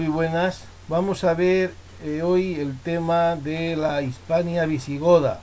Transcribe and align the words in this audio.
Muy 0.00 0.08
buenas. 0.08 0.62
Vamos 0.88 1.24
a 1.24 1.34
ver 1.34 1.74
eh, 2.02 2.22
hoy 2.22 2.54
el 2.54 2.78
tema 2.78 3.36
de 3.36 3.76
la 3.76 4.00
Hispania 4.00 4.64
visigoda. 4.64 5.42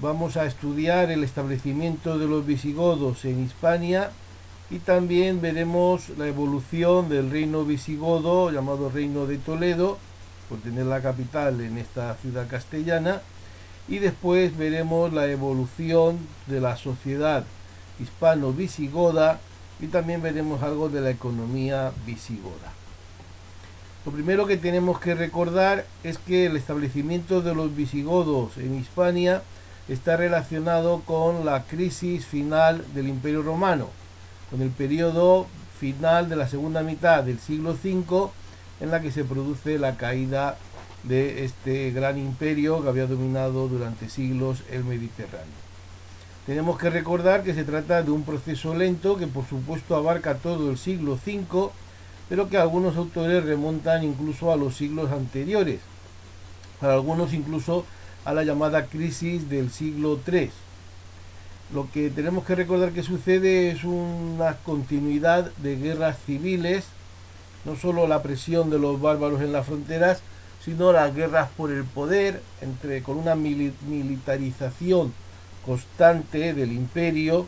Vamos 0.00 0.36
a 0.36 0.46
estudiar 0.46 1.10
el 1.10 1.24
establecimiento 1.24 2.20
de 2.20 2.28
los 2.28 2.46
visigodos 2.46 3.24
en 3.24 3.44
Hispania 3.44 4.12
y 4.70 4.78
también 4.78 5.40
veremos 5.40 6.10
la 6.10 6.28
evolución 6.28 7.08
del 7.08 7.32
reino 7.32 7.64
visigodo 7.64 8.52
llamado 8.52 8.90
Reino 8.90 9.26
de 9.26 9.38
Toledo, 9.38 9.98
por 10.48 10.60
tener 10.60 10.86
la 10.86 11.02
capital 11.02 11.60
en 11.60 11.78
esta 11.78 12.14
ciudad 12.22 12.46
castellana, 12.46 13.22
y 13.88 13.98
después 13.98 14.56
veremos 14.56 15.12
la 15.12 15.26
evolución 15.26 16.20
de 16.46 16.60
la 16.60 16.76
sociedad 16.76 17.42
hispano-visigoda 17.98 19.40
y 19.80 19.88
también 19.88 20.22
veremos 20.22 20.62
algo 20.62 20.88
de 20.88 21.00
la 21.00 21.10
economía 21.10 21.90
visigoda. 22.06 22.77
Lo 24.08 24.14
primero 24.14 24.46
que 24.46 24.56
tenemos 24.56 24.98
que 25.00 25.14
recordar 25.14 25.84
es 26.02 26.16
que 26.16 26.46
el 26.46 26.56
establecimiento 26.56 27.42
de 27.42 27.54
los 27.54 27.76
visigodos 27.76 28.56
en 28.56 28.74
Hispania 28.74 29.42
está 29.86 30.16
relacionado 30.16 31.02
con 31.04 31.44
la 31.44 31.64
crisis 31.64 32.24
final 32.24 32.82
del 32.94 33.06
Imperio 33.06 33.42
Romano, 33.42 33.88
con 34.50 34.62
el 34.62 34.70
periodo 34.70 35.46
final 35.78 36.30
de 36.30 36.36
la 36.36 36.48
segunda 36.48 36.82
mitad 36.82 37.22
del 37.22 37.38
siglo 37.38 37.72
V 37.72 38.30
en 38.80 38.90
la 38.90 39.02
que 39.02 39.12
se 39.12 39.24
produce 39.24 39.78
la 39.78 39.98
caída 39.98 40.56
de 41.02 41.44
este 41.44 41.90
gran 41.90 42.16
imperio 42.16 42.82
que 42.82 42.88
había 42.88 43.06
dominado 43.06 43.68
durante 43.68 44.08
siglos 44.08 44.62
el 44.70 44.84
Mediterráneo. 44.84 45.68
Tenemos 46.46 46.78
que 46.78 46.88
recordar 46.88 47.42
que 47.42 47.52
se 47.52 47.64
trata 47.64 48.02
de 48.02 48.10
un 48.10 48.22
proceso 48.22 48.74
lento 48.74 49.18
que 49.18 49.26
por 49.26 49.46
supuesto 49.46 49.96
abarca 49.96 50.36
todo 50.36 50.70
el 50.70 50.78
siglo 50.78 51.18
V 51.26 51.70
pero 52.28 52.48
que 52.48 52.58
algunos 52.58 52.96
autores 52.96 53.44
remontan 53.44 54.04
incluso 54.04 54.52
a 54.52 54.56
los 54.56 54.76
siglos 54.76 55.10
anteriores, 55.10 55.80
para 56.80 56.94
algunos 56.94 57.32
incluso 57.32 57.84
a 58.24 58.32
la 58.34 58.44
llamada 58.44 58.86
crisis 58.86 59.48
del 59.48 59.70
siglo 59.70 60.20
III. 60.26 60.50
Lo 61.72 61.90
que 61.90 62.10
tenemos 62.10 62.44
que 62.44 62.54
recordar 62.54 62.92
que 62.92 63.02
sucede 63.02 63.70
es 63.70 63.84
una 63.84 64.56
continuidad 64.56 65.50
de 65.56 65.76
guerras 65.76 66.16
civiles, 66.24 66.84
no 67.64 67.76
solo 67.76 68.06
la 68.06 68.22
presión 68.22 68.70
de 68.70 68.78
los 68.78 69.00
bárbaros 69.00 69.40
en 69.40 69.52
las 69.52 69.66
fronteras, 69.66 70.22
sino 70.64 70.92
las 70.92 71.14
guerras 71.14 71.48
por 71.56 71.70
el 71.70 71.84
poder, 71.84 72.42
entre, 72.60 73.02
con 73.02 73.16
una 73.16 73.34
militarización 73.34 75.12
constante 75.64 76.54
del 76.54 76.72
imperio, 76.72 77.46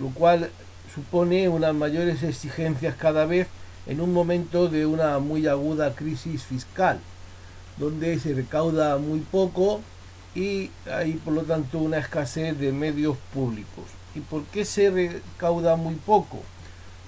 lo 0.00 0.08
cual 0.08 0.50
supone 0.94 1.48
unas 1.48 1.74
mayores 1.74 2.22
exigencias 2.22 2.94
cada 2.96 3.26
vez 3.26 3.48
en 3.86 4.00
un 4.00 4.12
momento 4.12 4.68
de 4.68 4.86
una 4.86 5.18
muy 5.18 5.46
aguda 5.46 5.94
crisis 5.94 6.44
fiscal, 6.44 7.00
donde 7.78 8.18
se 8.18 8.34
recauda 8.34 8.98
muy 8.98 9.20
poco 9.20 9.80
y 10.34 10.70
hay 10.90 11.14
por 11.14 11.34
lo 11.34 11.42
tanto 11.42 11.78
una 11.78 11.98
escasez 11.98 12.58
de 12.58 12.72
medios 12.72 13.16
públicos. 13.34 13.84
¿Y 14.14 14.20
por 14.20 14.44
qué 14.44 14.64
se 14.64 14.90
recauda 14.90 15.76
muy 15.76 15.94
poco? 15.94 16.42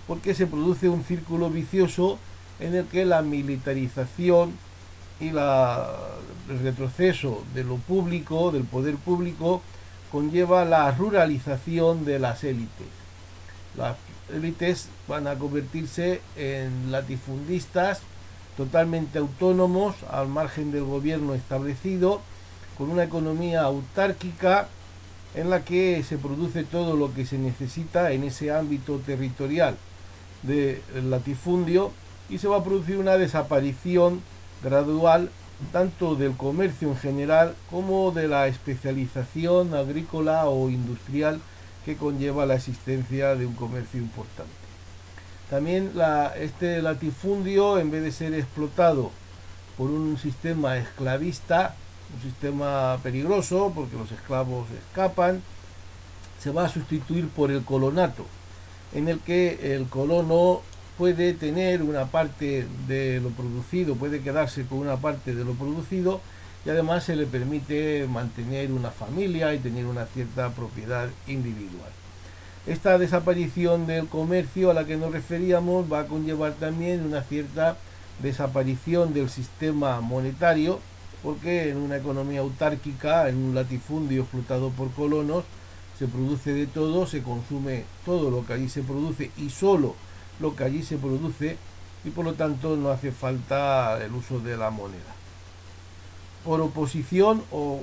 Porque 0.07 0.35
se 0.35 0.47
produce 0.47 0.89
un 0.89 1.05
círculo 1.05 1.51
vicioso 1.51 2.19
en 2.61 2.75
el 2.75 2.87
que 2.87 3.05
la 3.05 3.23
militarización 3.23 4.53
y 5.21 5.31
la, 5.31 5.91
el 6.49 6.59
retroceso 6.61 7.45
de 7.55 7.65
lo 7.65 7.77
público, 7.77 8.51
del 8.51 8.65
poder 8.65 8.97
público, 8.97 9.63
conlleva 10.11 10.65
la 10.65 10.91
ruralización 10.93 12.05
de 12.05 12.19
las 12.19 12.45
élites. 12.45 12.87
Élites 14.33 14.89
van 15.09 15.27
a 15.27 15.37
convertirse 15.37 16.21
en 16.37 16.91
latifundistas 16.91 18.01
totalmente 18.57 19.19
autónomos 19.19 19.97
al 20.11 20.29
margen 20.29 20.71
del 20.71 20.85
gobierno 20.85 21.35
establecido, 21.35 22.21
con 22.79 22.91
una 22.91 23.05
economía 23.05 23.63
autárquica 23.63 24.69
en 25.35 25.51
la 25.51 25.65
que 25.65 26.03
se 26.05 26.19
produce 26.19 26.63
todo 26.65 26.97
lo 26.97 27.13
que 27.13 27.27
se 27.27 27.39
necesita 27.39 28.13
en 28.13 28.25
ese 28.25 28.53
ámbito 28.53 28.99
territorial 28.99 29.77
del 30.43 30.81
latifundio 31.11 31.93
y 32.29 32.39
se 32.39 32.49
va 32.49 32.59
a 32.59 32.65
producir 32.65 32.99
una 32.99 33.17
desaparición 33.17 34.23
gradual 34.63 35.31
tanto 35.73 36.15
del 36.15 36.37
comercio 36.37 36.89
en 36.89 36.97
general 36.97 37.55
como 37.71 38.11
de 38.11 38.29
la 38.29 38.47
especialización 38.49 39.75
agrícola 39.75 40.47
o 40.47 40.69
industrial 40.69 41.41
que 41.85 41.97
conlleva 41.97 42.47
la 42.47 42.55
existencia 42.55 43.35
de 43.35 43.47
un 43.47 43.55
comercio 43.55 44.01
importante. 44.01 44.53
También 45.51 45.93
este 46.39 46.81
latifundio, 46.81 47.79
en 47.79 47.91
vez 47.91 48.03
de 48.03 48.13
ser 48.13 48.35
explotado 48.35 49.11
por 49.77 49.91
un 49.91 50.17
sistema 50.19 50.79
esclavista, 50.79 51.75
un 52.15 52.23
sistema 52.23 52.99
peligroso 53.03 53.73
porque 53.75 53.97
los 53.97 54.11
esclavos 54.11 54.67
escapan, 54.71 55.43
se 56.41 56.51
va 56.51 56.65
a 56.65 56.69
sustituir 56.69 57.29
por 57.29 57.51
el 57.51 57.63
colonato, 57.65 58.25
en 58.95 59.09
el 59.09 59.21
que 59.21 59.75
el 59.75 59.87
colono 59.87 60.63
puede 60.97 61.35
tener 61.35 61.83
una 61.83 62.07
parte 62.07 62.67
de 62.87 63.21
lo 63.21 63.31
producido, 63.31 63.97
puede 63.97 64.23
quedarse 64.23 64.65
con 64.65 64.79
una 64.79 64.97
parte 64.97 65.35
de 65.35 65.45
lo 65.45 65.53
producido 65.53 66.21
y 66.65 66.71
además 66.71 67.05
se 67.05 67.17
le 67.17 67.27
permite 67.27 68.07
mantener 68.09 68.73
una 68.73 68.91
familia 68.91 69.55
y 69.55 69.59
tener 69.59 69.85
una 69.85 70.07
cierta 70.07 70.51
propiedad 70.51 71.09
individual. 71.27 71.91
Esta 72.67 72.97
desaparición 72.97 73.87
del 73.87 74.09
comercio 74.09 74.71
a 74.71 74.75
la 74.75 74.87
que 74.87 74.97
nos 74.97 75.13
referíamos 75.13 75.93
va 75.93 76.01
a 76.01 76.07
conllevar 76.07 76.55
también 76.55 77.05
una 77.05 77.23
cierta 77.23 77.77
desaparición 78.23 79.13
del 79.13 79.29
sistema 79.29 80.01
monetario, 80.01 80.81
porque 81.23 81.69
en 81.69 81.77
una 81.77 81.99
economía 81.99 82.41
autárquica, 82.41 83.29
en 83.29 83.37
un 83.37 83.55
latifundio 83.55 84.23
explotado 84.23 84.71
por 84.71 84.91
colonos, 84.93 85.45
se 85.99 86.07
produce 86.07 86.55
de 86.55 86.67
todo, 86.67 87.07
se 87.07 87.23
consume 87.23 87.85
todo 88.07 88.31
lo 88.31 88.47
que 88.47 88.55
allí 88.55 88.69
se 88.69 88.83
produce 88.83 89.31
y 89.37 89.51
solo 89.51 89.95
lo 90.41 90.57
que 90.57 90.65
allí 90.65 90.83
se 90.83 90.97
produce 90.97 91.59
y 92.05 92.11
por 92.11 92.25
lo 92.25 92.35
tanto 92.35 92.77
no 92.77 92.91
hace 92.91 93.13
falta 93.13 94.03
el 94.03 94.13
uso 94.13 94.41
de 94.41 94.57
la 94.57 94.71
moneda 94.71 95.24
por 96.45 96.61
oposición 96.61 97.43
o 97.51 97.81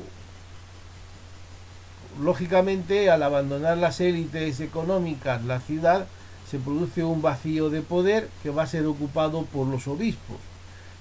lógicamente 2.22 3.10
al 3.10 3.24
abandonar 3.24 3.78
las 3.78 4.00
élites 4.02 4.60
económicas 4.60 5.44
la 5.46 5.60
ciudad 5.60 6.06
se 6.50 6.60
produce 6.60 7.04
un 7.04 7.22
vacío 7.22 7.70
de 7.70 7.82
poder 7.82 8.30
que 8.44 8.50
va 8.50 8.64
a 8.64 8.68
ser 8.68 8.86
ocupado 8.86 9.46
por 9.46 9.68
los 9.68 9.88
obispos. 9.88 10.36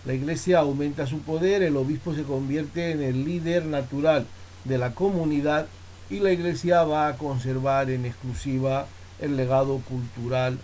La 0.06 0.14
iglesia 0.14 0.60
aumenta 0.60 1.08
su 1.08 1.18
poder, 1.20 1.62
el 1.62 1.76
obispo 1.76 2.14
se 2.14 2.22
convierte 2.22 2.92
en 2.92 3.02
el 3.02 3.24
líder 3.24 3.66
natural 3.66 4.26
de 4.64 4.78
la 4.78 4.94
comunidad 4.94 5.66
y 6.08 6.20
la 6.20 6.30
iglesia 6.30 6.84
va 6.84 7.08
a 7.08 7.16
conservar 7.16 7.90
en 7.90 8.06
exclusiva 8.06 8.86
el 9.20 9.36
legado 9.36 9.78
cultural 9.88 10.58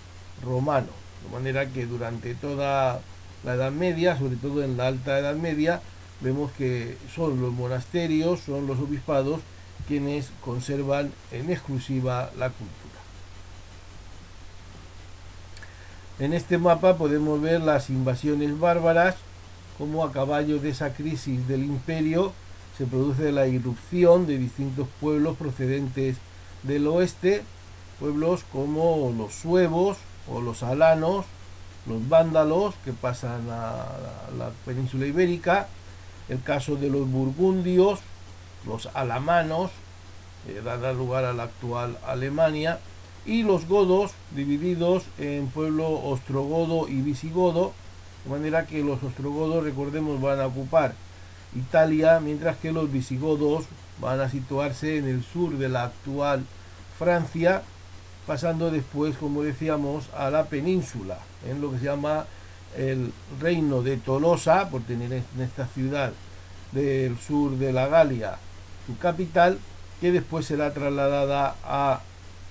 romano. 0.45 0.89
De 1.25 1.37
manera 1.37 1.67
que 1.67 1.87
durante 1.87 2.35
toda 2.35 3.01
la 3.45 3.55
Edad 3.55 3.73
Media, 3.73 4.17
sobre 4.17 4.37
todo 4.37 4.63
en 4.63 4.77
la 4.77 4.87
Alta 4.87 5.19
Edad 5.19 5.35
Media, 5.35 5.81
vemos 6.21 6.53
que 6.53 6.97
son 7.15 7.41
los 7.41 7.53
monasterios, 7.53 8.41
son 8.41 8.67
los 8.67 8.79
obispados 8.79 9.41
quienes 9.87 10.31
conservan 10.45 11.13
en 11.31 11.51
exclusiva 11.51 12.31
la 12.39 12.51
cultura. 12.51 12.95
En 16.19 16.33
este 16.33 16.59
mapa 16.59 16.97
podemos 16.97 17.41
ver 17.41 17.61
las 17.61 17.91
invasiones 17.91 18.59
bárbaras, 18.59 19.17
como 19.77 20.05
a 20.05 20.13
caballo 20.13 20.59
de 20.59 20.71
esa 20.71 20.95
crisis 20.95 21.47
del 21.47 21.65
imperio 21.65 22.33
se 22.77 22.87
produce 22.87 23.33
la 23.33 23.47
irrupción 23.47 24.27
de 24.27 24.39
distintos 24.39 24.87
pueblos 25.01 25.37
procedentes 25.37 26.17
del 26.63 26.87
oeste, 26.87 27.43
pueblos 27.99 28.45
como 28.53 29.15
los 29.17 29.33
suevos 29.35 29.97
o 30.31 30.41
los 30.41 30.63
alanos, 30.63 31.25
los 31.87 32.07
vándalos 32.09 32.75
que 32.85 32.93
pasan 32.93 33.49
a 33.51 33.87
la 34.37 34.51
península 34.67 35.07
ibérica, 35.07 35.69
el 36.29 36.43
caso 36.43 36.77
de 36.77 36.91
los 36.91 37.09
burgundios, 37.09 38.01
los 38.67 38.89
alamanos, 38.95 39.71
eh, 40.49 40.61
dará 40.65 40.93
lugar 40.93 41.25
a 41.25 41.33
la 41.33 41.45
actual 41.45 41.99
Alemania, 42.07 42.79
y 43.25 43.43
los 43.43 43.67
godos, 43.67 44.13
divididos 44.31 45.05
en 45.19 45.49
pueblo 45.49 45.91
ostrogodo 45.91 46.89
y 46.89 47.01
visigodo, 47.01 47.73
de 48.25 48.31
manera 48.31 48.67
que 48.67 48.83
los 48.83 49.03
ostrogodos, 49.03 49.65
recordemos, 49.65 50.21
van 50.21 50.41
a 50.41 50.47
ocupar 50.47 50.95
Italia, 51.55 52.21
mientras 52.21 52.57
que 52.57 52.73
los 52.73 52.91
visigodos 52.93 53.65
van 54.01 54.21
a 54.21 54.29
situarse 54.29 54.99
en 54.99 55.09
el 55.09 55.25
sur 55.25 55.59
de 55.59 55.69
la 55.69 55.85
actual 55.85 56.45
Francia, 56.99 57.63
pasando 58.27 58.71
después, 58.71 59.17
como 59.17 59.43
decíamos, 59.43 60.09
a 60.17 60.31
la 60.31 60.45
península, 60.45 61.19
en 61.49 61.61
lo 61.61 61.73
que 61.73 61.79
se 61.79 61.85
llama 61.85 62.27
el 62.77 63.13
reino 63.41 63.83
de 63.83 63.97
Tolosa, 63.97 64.69
por 64.71 64.83
tener 64.83 65.13
en 65.13 65.41
esta 65.41 65.67
ciudad 65.67 66.13
del 66.73 67.19
sur 67.19 67.53
de 67.53 67.73
la 67.73 67.89
Galia 67.89 68.39
su 68.87 68.97
capital, 68.99 69.59
que 70.01 70.13
después 70.13 70.47
será 70.47 70.73
trasladada 70.75 71.57
a 71.65 72.01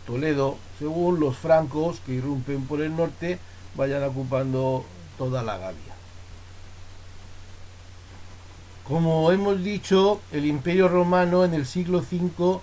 Toledo, 0.06 0.58
según 0.80 1.20
los 1.20 1.38
francos 1.38 2.00
que 2.06 2.14
irrumpen 2.14 2.66
por 2.66 2.82
el 2.82 2.96
norte 2.96 3.40
vayan 3.76 4.04
ocupando 4.04 4.86
toda 5.18 5.44
la 5.44 5.58
Galia. 5.58 5.96
Como 8.88 9.32
hemos 9.32 9.64
dicho, 9.64 10.22
el 10.32 10.46
Imperio 10.46 10.88
Romano 10.88 11.44
en 11.44 11.54
el 11.54 11.66
siglo 11.66 12.00
V 12.00 12.60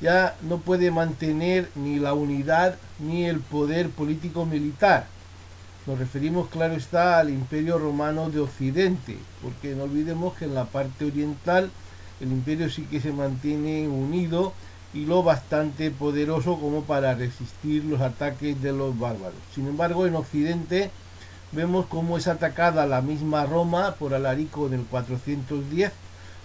ya 0.00 0.36
no 0.42 0.58
puede 0.58 0.90
mantener 0.90 1.70
ni 1.74 1.98
la 1.98 2.12
unidad 2.12 2.76
ni 2.98 3.24
el 3.24 3.40
poder 3.40 3.88
político-militar. 3.88 5.06
Nos 5.84 5.98
referimos, 5.98 6.48
claro 6.48 6.74
está, 6.74 7.18
al 7.18 7.30
Imperio 7.30 7.76
Romano 7.76 8.30
de 8.30 8.38
Occidente, 8.38 9.16
porque 9.42 9.74
no 9.74 9.82
olvidemos 9.82 10.34
que 10.34 10.44
en 10.44 10.54
la 10.54 10.66
parte 10.66 11.04
oriental 11.04 11.70
el 12.20 12.30
imperio 12.30 12.70
sí 12.70 12.82
que 12.82 13.00
se 13.00 13.10
mantiene 13.10 13.88
unido 13.88 14.52
y 14.94 15.06
lo 15.06 15.24
bastante 15.24 15.90
poderoso 15.90 16.60
como 16.60 16.82
para 16.84 17.14
resistir 17.14 17.84
los 17.84 18.00
ataques 18.00 18.62
de 18.62 18.72
los 18.72 18.96
bárbaros. 18.96 19.40
Sin 19.52 19.66
embargo, 19.66 20.06
en 20.06 20.14
Occidente 20.14 20.92
vemos 21.50 21.86
cómo 21.86 22.16
es 22.16 22.28
atacada 22.28 22.86
la 22.86 23.02
misma 23.02 23.44
Roma 23.44 23.96
por 23.98 24.14
Alarico 24.14 24.68
en 24.68 24.74
el 24.74 24.84
410, 24.84 25.90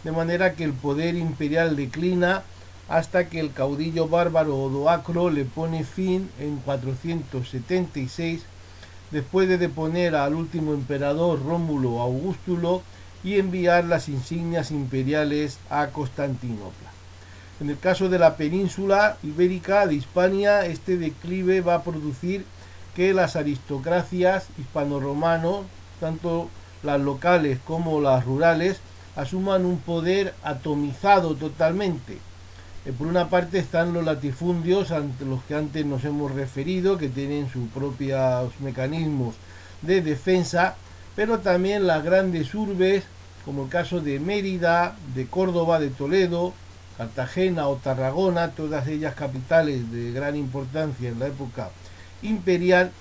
de 0.03 0.11
manera 0.11 0.53
que 0.53 0.63
el 0.63 0.73
poder 0.73 1.15
imperial 1.15 1.75
declina 1.75 2.41
hasta 2.89 3.29
que 3.29 3.39
el 3.39 3.53
caudillo 3.53 4.07
bárbaro 4.07 4.57
Odoacro 4.57 5.29
le 5.29 5.45
pone 5.45 5.83
fin 5.83 6.29
en 6.39 6.57
476, 6.57 8.41
después 9.11 9.47
de 9.47 9.57
deponer 9.57 10.15
al 10.15 10.33
último 10.35 10.73
emperador 10.73 11.43
Rómulo 11.43 12.01
Augustulo 12.01 12.81
y 13.23 13.39
enviar 13.39 13.85
las 13.85 14.09
insignias 14.09 14.71
imperiales 14.71 15.59
a 15.69 15.87
Constantinopla. 15.87 16.91
En 17.59 17.69
el 17.69 17.79
caso 17.79 18.09
de 18.09 18.19
la 18.19 18.35
península 18.35 19.17
ibérica 19.23 19.87
de 19.87 19.95
Hispania, 19.95 20.65
este 20.65 20.97
declive 20.97 21.61
va 21.61 21.75
a 21.75 21.83
producir 21.83 22.45
que 22.95 23.13
las 23.13 23.35
aristocracias 23.35 24.47
hispano-romanos, 24.59 25.65
tanto 25.99 26.49
las 26.83 26.99
locales 26.99 27.59
como 27.65 27.99
las 27.99 28.25
rurales, 28.25 28.79
asuman 29.15 29.65
un 29.65 29.79
poder 29.79 30.35
atomizado 30.43 31.35
totalmente. 31.35 32.19
Eh, 32.87 32.93
por 32.97 33.07
una 33.07 33.29
parte 33.29 33.59
están 33.59 33.91
los 33.91 34.05
latifundios, 34.05 34.91
ante 34.91 35.25
los 35.25 35.43
que 35.43 35.55
antes 35.55 35.85
nos 35.85 36.05
hemos 36.05 36.31
referido, 36.31 36.97
que 36.97 37.09
tienen 37.09 37.49
sus 37.49 37.67
propios 37.69 38.49
mecanismos 38.61 39.35
de 39.81 40.01
defensa, 40.01 40.75
pero 41.13 41.39
también 41.39 41.85
las 41.85 42.01
grandes 42.01 42.55
urbes, 42.55 43.03
como 43.43 43.63
el 43.63 43.69
caso 43.69 43.99
de 43.99 44.21
Mérida, 44.21 44.95
de 45.13 45.25
Córdoba, 45.25 45.81
de 45.81 45.89
Toledo, 45.89 46.53
Cartagena 46.97 47.67
o 47.67 47.75
Tarragona, 47.75 48.51
todas 48.51 48.87
ellas 48.87 49.15
capitales 49.15 49.91
de 49.91 50.13
gran 50.13 50.37
importancia 50.37 51.09
en 51.09 51.19
la 51.19 51.27
época 51.27 51.71
imperial 52.21 52.91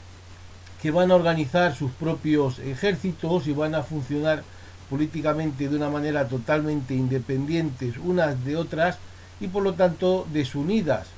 que 0.82 0.90
van 0.90 1.12
a 1.12 1.14
organizar 1.14 1.76
sus 1.76 1.92
propios 1.92 2.58
ejércitos 2.58 3.46
y 3.46 3.52
van 3.52 3.76
a 3.76 3.84
funcionar 3.84 4.42
políticamente 4.90 5.68
de 5.68 5.76
una 5.76 5.90
manera 5.90 6.26
totalmente 6.26 6.94
independientes 6.94 7.96
unas 7.98 8.44
de 8.44 8.56
otras 8.56 8.98
y 9.40 9.48
por 9.48 9.62
lo 9.62 9.74
tanto 9.74 10.26
desunidas. 10.32 11.08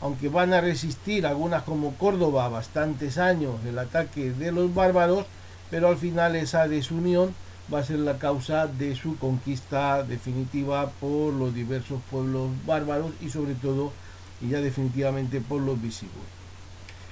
Aunque 0.00 0.28
van 0.28 0.52
a 0.52 0.60
resistir 0.60 1.26
algunas 1.26 1.62
como 1.62 1.94
Córdoba 1.94 2.48
bastantes 2.48 3.18
años 3.18 3.54
el 3.66 3.78
ataque 3.78 4.30
de 4.32 4.52
los 4.52 4.74
bárbaros, 4.74 5.26
pero 5.70 5.88
al 5.88 5.96
final 5.96 6.36
esa 6.36 6.68
desunión 6.68 7.34
va 7.72 7.80
a 7.80 7.84
ser 7.84 7.98
la 7.98 8.18
causa 8.18 8.66
de 8.66 8.94
su 8.94 9.18
conquista 9.18 10.02
definitiva 10.02 10.90
por 11.00 11.32
los 11.32 11.54
diversos 11.54 12.00
pueblos 12.10 12.50
bárbaros 12.64 13.12
y 13.20 13.30
sobre 13.30 13.54
todo 13.54 13.92
y 14.40 14.48
ya 14.50 14.60
definitivamente 14.60 15.40
por 15.40 15.60
los 15.62 15.80
visigodos. 15.80 16.26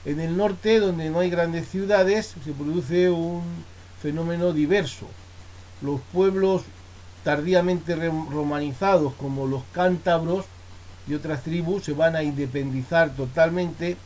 En 0.05 0.21
el 0.21 0.37
norte, 0.37 0.81
donde 0.81 1.09
no 1.09 1.21
hay 1.21 1.31
grandes 1.31 1.69
ciudades, 1.69 2.35
se 2.45 2.53
produce 2.53 3.11
un 3.11 3.43
fenómeno 4.03 4.53
diverso. 4.53 5.07
Los 5.81 6.01
pueblos 6.13 6.63
tardíamente 7.25 7.97
romanizados, 7.97 9.15
como 9.15 9.47
los 9.47 9.63
cántabros 9.73 10.45
y 11.09 11.15
otras 11.15 11.43
tribus, 11.43 11.85
se 11.85 11.93
van 11.93 12.15
a 12.15 12.23
independizar 12.23 13.11
totalmente. 13.11 13.97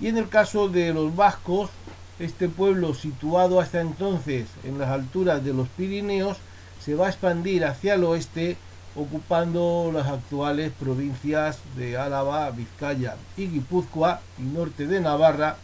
Y 0.00 0.08
en 0.08 0.18
el 0.18 0.28
caso 0.28 0.68
de 0.68 0.92
los 0.92 1.14
vascos, 1.16 1.70
este 2.18 2.48
pueblo 2.48 2.94
situado 2.94 3.60
hasta 3.60 3.80
entonces 3.80 4.46
en 4.64 4.78
las 4.78 4.90
alturas 4.90 5.44
de 5.44 5.54
los 5.54 5.68
Pirineos, 5.68 6.36
se 6.84 6.94
va 6.94 7.06
a 7.06 7.10
expandir 7.10 7.64
hacia 7.64 7.94
el 7.94 8.04
oeste 8.04 8.56
ocupando 8.96 9.90
las 9.92 10.06
actuales 10.06 10.72
provincias 10.72 11.58
de 11.76 11.96
Álava, 11.96 12.50
Vizcaya 12.50 13.16
y 13.36 13.48
Guipúzcoa 13.48 14.20
y 14.38 14.42
norte 14.42 14.86
de 14.86 15.00
Navarra 15.00 15.56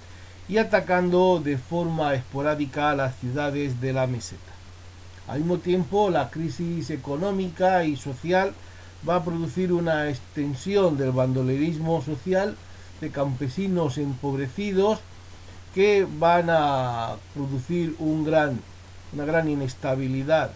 y 0.49 0.59
atacando 0.59 1.41
de 1.43 1.57
forma 1.57 2.15
esporádica 2.15 2.95
las 2.95 3.17
ciudades 3.17 3.81
de 3.81 3.93
la 3.93 4.07
meseta. 4.07 4.52
Al 5.33 5.39
mismo 5.39 5.59
tiempo, 5.59 6.11
la 6.11 6.29
crisis 6.29 6.91
económica 6.91 7.85
y 7.85 7.97
social 7.97 8.53
va 9.09 9.17
a 9.17 9.25
producir 9.25 9.73
una 9.73 10.11
extensión 10.11 10.99
del 10.99 11.13
bandolerismo 11.13 12.03
social 12.03 12.55
de 13.01 13.11
campesinos 13.11 13.97
empobrecidos 13.97 15.01
que 15.75 16.07
van 16.19 16.51
a 16.51 17.17
producir 17.35 17.97
una 17.99 19.25
gran 19.25 19.49
inestabilidad 19.49 20.51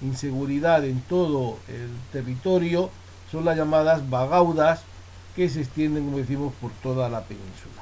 inseguridad 0.00 0.84
en 0.84 1.00
todo 1.02 1.58
el 1.68 1.90
territorio 2.12 2.90
son 3.30 3.44
las 3.44 3.56
llamadas 3.56 4.08
bagaudas 4.08 4.82
que 5.36 5.48
se 5.48 5.60
extienden, 5.60 6.04
como 6.04 6.18
decimos, 6.18 6.52
por 6.60 6.70
toda 6.82 7.08
la 7.08 7.22
península. 7.22 7.79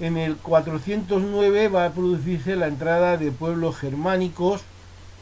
En 0.00 0.16
el 0.16 0.36
409 0.36 1.68
va 1.68 1.86
a 1.86 1.92
producirse 1.92 2.54
la 2.54 2.68
entrada 2.68 3.16
de 3.16 3.32
pueblos 3.32 3.76
germánicos 3.76 4.62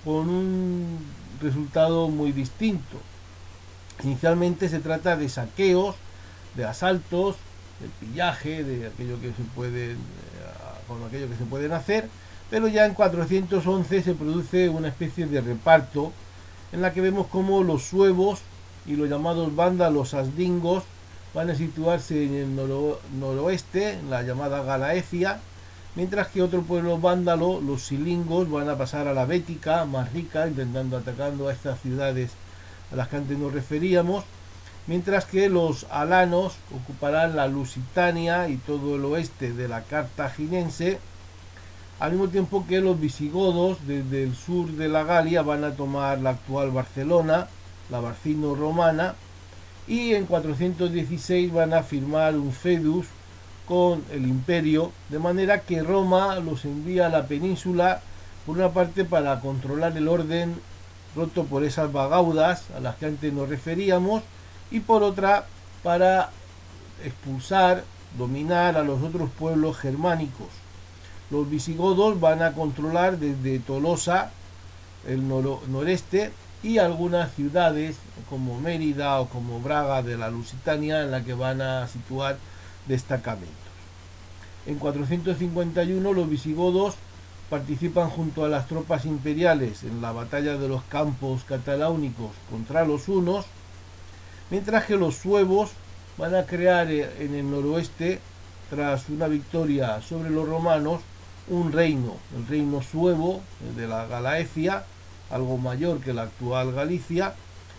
con 0.04 0.28
un 0.28 0.98
resultado 1.40 2.08
muy 2.08 2.32
distinto. 2.32 2.98
Inicialmente 4.04 4.68
se 4.68 4.80
trata 4.80 5.16
de 5.16 5.30
saqueos, 5.30 5.96
de 6.54 6.66
asaltos, 6.66 7.36
de 7.80 7.88
pillaje, 8.06 8.64
de 8.64 8.86
aquello 8.88 9.20
que 9.20 9.28
se 9.28 9.42
puede, 9.54 9.92
eh, 9.92 9.96
aquello 11.06 11.28
que 11.28 11.36
se 11.36 11.44
pueden 11.44 11.72
hacer, 11.72 12.08
pero 12.50 12.68
ya 12.68 12.84
en 12.84 12.94
411 12.94 14.02
se 14.02 14.14
produce 14.14 14.68
una 14.68 14.88
especie 14.88 15.26
de 15.26 15.40
reparto 15.40 16.12
en 16.72 16.82
la 16.82 16.92
que 16.92 17.00
vemos 17.00 17.26
como 17.28 17.62
los 17.62 17.82
suevos 17.82 18.40
y 18.86 18.96
los 18.96 19.08
llamados 19.08 19.54
vándalos 19.56 20.12
asdingos 20.12 20.84
van 21.36 21.50
a 21.50 21.54
situarse 21.54 22.24
en 22.24 22.34
el 22.34 22.56
noroeste, 23.20 23.90
en 23.90 24.08
la 24.08 24.22
llamada 24.22 24.62
Galaecia, 24.62 25.38
mientras 25.94 26.28
que 26.28 26.40
otro 26.40 26.62
pueblo 26.62 26.98
vándalo, 26.98 27.60
los 27.60 27.82
silingos, 27.82 28.50
van 28.50 28.70
a 28.70 28.78
pasar 28.78 29.06
a 29.06 29.12
la 29.12 29.26
Bética, 29.26 29.84
más 29.84 30.14
rica, 30.14 30.48
intentando 30.48 30.96
atacando 30.96 31.48
a 31.48 31.52
estas 31.52 31.78
ciudades 31.82 32.30
a 32.90 32.96
las 32.96 33.08
que 33.08 33.16
antes 33.16 33.36
nos 33.36 33.52
referíamos, 33.52 34.24
mientras 34.86 35.26
que 35.26 35.50
los 35.50 35.84
alanos 35.90 36.54
ocuparán 36.74 37.36
la 37.36 37.48
Lusitania 37.48 38.48
y 38.48 38.56
todo 38.56 38.96
el 38.96 39.04
oeste 39.04 39.52
de 39.52 39.68
la 39.68 39.82
Cartaginense, 39.82 41.00
al 42.00 42.12
mismo 42.12 42.28
tiempo 42.28 42.64
que 42.66 42.80
los 42.80 42.98
visigodos 42.98 43.76
desde 43.86 44.22
el 44.22 44.34
sur 44.34 44.68
de 44.68 44.88
la 44.88 45.04
Galia 45.04 45.42
van 45.42 45.64
a 45.64 45.72
tomar 45.72 46.18
la 46.18 46.30
actual 46.30 46.70
Barcelona, 46.70 47.48
la 47.90 48.00
Barcino 48.00 48.54
romana, 48.54 49.16
y 49.86 50.14
en 50.14 50.26
416 50.26 51.52
van 51.52 51.72
a 51.72 51.82
firmar 51.82 52.36
un 52.36 52.52
fedus 52.52 53.06
con 53.66 54.04
el 54.12 54.26
imperio, 54.26 54.92
de 55.08 55.18
manera 55.18 55.60
que 55.60 55.82
Roma 55.82 56.36
los 56.36 56.64
envía 56.64 57.06
a 57.06 57.10
la 57.10 57.26
península, 57.26 58.00
por 58.44 58.56
una 58.56 58.70
parte 58.70 59.04
para 59.04 59.40
controlar 59.40 59.96
el 59.96 60.08
orden 60.08 60.54
roto 61.16 61.44
por 61.44 61.64
esas 61.64 61.92
bagaudas 61.92 62.64
a 62.76 62.80
las 62.80 62.96
que 62.96 63.06
antes 63.06 63.32
nos 63.32 63.48
referíamos, 63.48 64.22
y 64.70 64.80
por 64.80 65.02
otra 65.02 65.46
para 65.82 66.30
expulsar, 67.04 67.84
dominar 68.16 68.76
a 68.76 68.82
los 68.82 69.02
otros 69.02 69.30
pueblos 69.30 69.76
germánicos. 69.76 70.48
Los 71.30 71.50
visigodos 71.50 72.20
van 72.20 72.42
a 72.42 72.52
controlar 72.52 73.18
desde 73.18 73.58
Tolosa, 73.58 74.30
el 75.06 75.26
noreste, 75.28 76.32
y 76.66 76.78
algunas 76.78 77.32
ciudades 77.32 77.96
como 78.28 78.60
Mérida 78.60 79.20
o 79.20 79.28
como 79.28 79.60
Braga 79.60 80.02
de 80.02 80.16
la 80.16 80.30
Lusitania 80.30 81.02
en 81.02 81.12
la 81.12 81.22
que 81.22 81.32
van 81.32 81.60
a 81.62 81.86
situar 81.86 82.38
destacamentos. 82.88 83.54
En 84.66 84.74
451 84.80 86.12
los 86.12 86.28
visigodos 86.28 86.96
participan 87.48 88.10
junto 88.10 88.44
a 88.44 88.48
las 88.48 88.66
tropas 88.66 89.04
imperiales 89.04 89.84
en 89.84 90.02
la 90.02 90.10
batalla 90.10 90.58
de 90.58 90.66
los 90.66 90.82
campos 90.82 91.44
cataláunicos 91.44 92.32
contra 92.50 92.84
los 92.84 93.06
hunos, 93.06 93.46
mientras 94.50 94.86
que 94.86 94.96
los 94.96 95.14
suevos 95.14 95.70
van 96.18 96.34
a 96.34 96.46
crear 96.46 96.90
en 96.90 97.32
el 97.32 97.48
noroeste, 97.48 98.18
tras 98.70 99.08
una 99.08 99.28
victoria 99.28 100.02
sobre 100.02 100.30
los 100.30 100.48
romanos, 100.48 101.00
un 101.46 101.70
reino, 101.70 102.16
el 102.36 102.48
reino 102.48 102.82
suevo 102.82 103.40
de 103.76 103.86
la 103.86 104.06
Galaecia, 104.06 104.84
algo 105.30 105.58
mayor 105.58 106.00
que 106.00 106.12
la 106.12 106.22
actual 106.22 106.72
Galicia, 106.72 107.34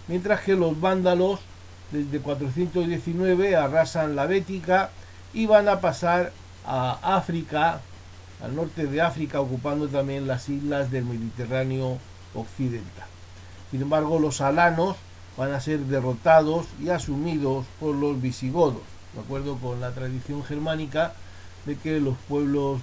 mientras 0.07 0.41
que 0.41 0.55
los 0.55 0.79
vándalos 0.79 1.39
desde 1.91 2.19
419 2.19 3.55
arrasan 3.55 4.15
la 4.15 4.25
Bética 4.25 4.89
y 5.33 5.45
van 5.45 5.69
a 5.69 5.79
pasar 5.79 6.31
a 6.65 7.15
África 7.15 7.81
al 8.43 8.55
norte 8.55 8.85
de 8.85 9.01
África, 9.01 9.41
ocupando 9.41 9.87
también 9.87 10.27
las 10.27 10.47
islas 10.49 10.91
del 10.91 11.05
Mediterráneo 11.05 11.97
occidental. 12.35 13.07
Sin 13.71 13.81
embargo, 13.81 14.19
los 14.19 14.41
alanos 14.41 14.95
van 15.37 15.53
a 15.53 15.59
ser 15.59 15.79
derrotados 15.79 16.67
y 16.81 16.89
asumidos 16.89 17.65
por 17.79 17.95
los 17.95 18.21
visigodos, 18.21 18.81
de 19.13 19.21
acuerdo 19.21 19.57
con 19.57 19.81
la 19.81 19.91
tradición 19.91 20.43
germánica 20.43 21.13
de 21.65 21.75
que 21.77 21.99
los 21.99 22.15
pueblos 22.29 22.81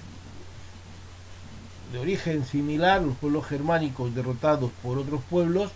de 1.95 2.01
origen 2.01 2.45
similar, 2.45 3.01
los 3.01 3.15
pueblos 3.15 3.45
germánicos 3.45 4.13
derrotados 4.13 4.69
por 4.83 4.97
otros 4.97 5.21
pueblos, 5.29 5.71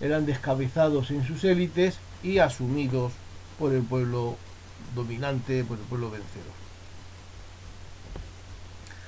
eran 0.00 0.24
descabezados 0.24 1.10
en 1.10 1.26
sus 1.26 1.42
élites 1.42 1.98
y 2.22 2.38
asumidos 2.38 3.12
por 3.58 3.72
el 3.72 3.82
pueblo 3.82 4.36
dominante, 4.94 5.64
por 5.64 5.76
el 5.76 5.84
pueblo 5.84 6.12
vencedor. 6.12 6.54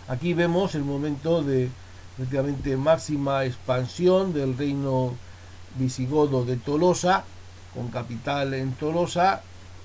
Aquí 0.09 0.35
vemos 0.35 0.75
el 0.75 0.83
momento 0.83 1.45
de 1.45 1.69
prácticamente 2.17 2.77
máxima 2.77 3.45
expansión 3.45 4.33
del 4.33 4.59
reino 4.59 5.15
visigodo 5.77 6.45
de 6.45 6.57
Tolosa, 6.57 7.23
con 7.73 7.89
capital 7.91 8.55
en 8.55 8.73
Tolosa, 8.73 9.43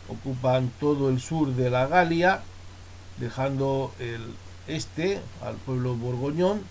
ocupan 0.09 0.71
todo 0.79 1.09
el 1.09 1.21
sur 1.21 1.49
de 1.49 1.69
la 1.69 1.85
Galia, 1.85 2.41
dejando 3.19 3.93
el 3.99 4.33
este 4.67 5.19
al 5.43 5.55
pueblo 5.55 5.95
borgoñón 5.95 6.61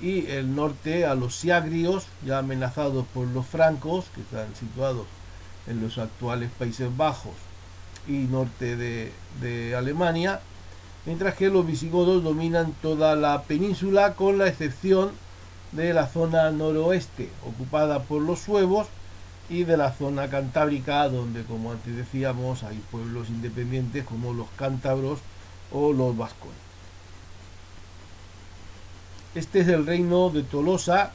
y 0.00 0.26
el 0.26 0.54
norte 0.54 1.06
a 1.06 1.14
los 1.14 1.34
siagrios, 1.34 2.06
ya 2.24 2.38
amenazados 2.38 3.04
por 3.12 3.26
los 3.26 3.46
francos, 3.46 4.06
que 4.14 4.20
están 4.20 4.54
situados 4.54 5.06
en 5.66 5.80
los 5.80 5.98
actuales 5.98 6.50
Países 6.58 6.96
Bajos 6.96 7.34
y 8.06 8.12
norte 8.12 8.76
de, 8.76 9.12
de 9.40 9.74
Alemania, 9.74 10.40
mientras 11.04 11.34
que 11.34 11.48
los 11.48 11.66
visigodos 11.66 12.22
dominan 12.22 12.72
toda 12.80 13.16
la 13.16 13.42
península 13.42 14.14
con 14.14 14.38
la 14.38 14.46
excepción 14.46 15.10
de 15.72 15.92
la 15.92 16.06
zona 16.06 16.50
noroeste 16.50 17.28
ocupada 17.46 18.00
por 18.02 18.22
los 18.22 18.38
suevos 18.38 18.86
y 19.50 19.64
de 19.64 19.76
la 19.76 19.92
zona 19.92 20.28
cantábrica 20.28 21.08
donde 21.08 21.42
como 21.42 21.72
antes 21.72 21.96
decíamos 21.96 22.62
hay 22.62 22.78
pueblos 22.90 23.28
independientes 23.28 24.04
como 24.04 24.32
los 24.32 24.48
cántabros 24.56 25.20
o 25.72 25.92
los 25.92 26.16
vascones. 26.16 26.67
Este 29.38 29.60
es 29.60 29.68
el 29.68 29.86
reino 29.86 30.30
de 30.30 30.42
Tolosa, 30.42 31.12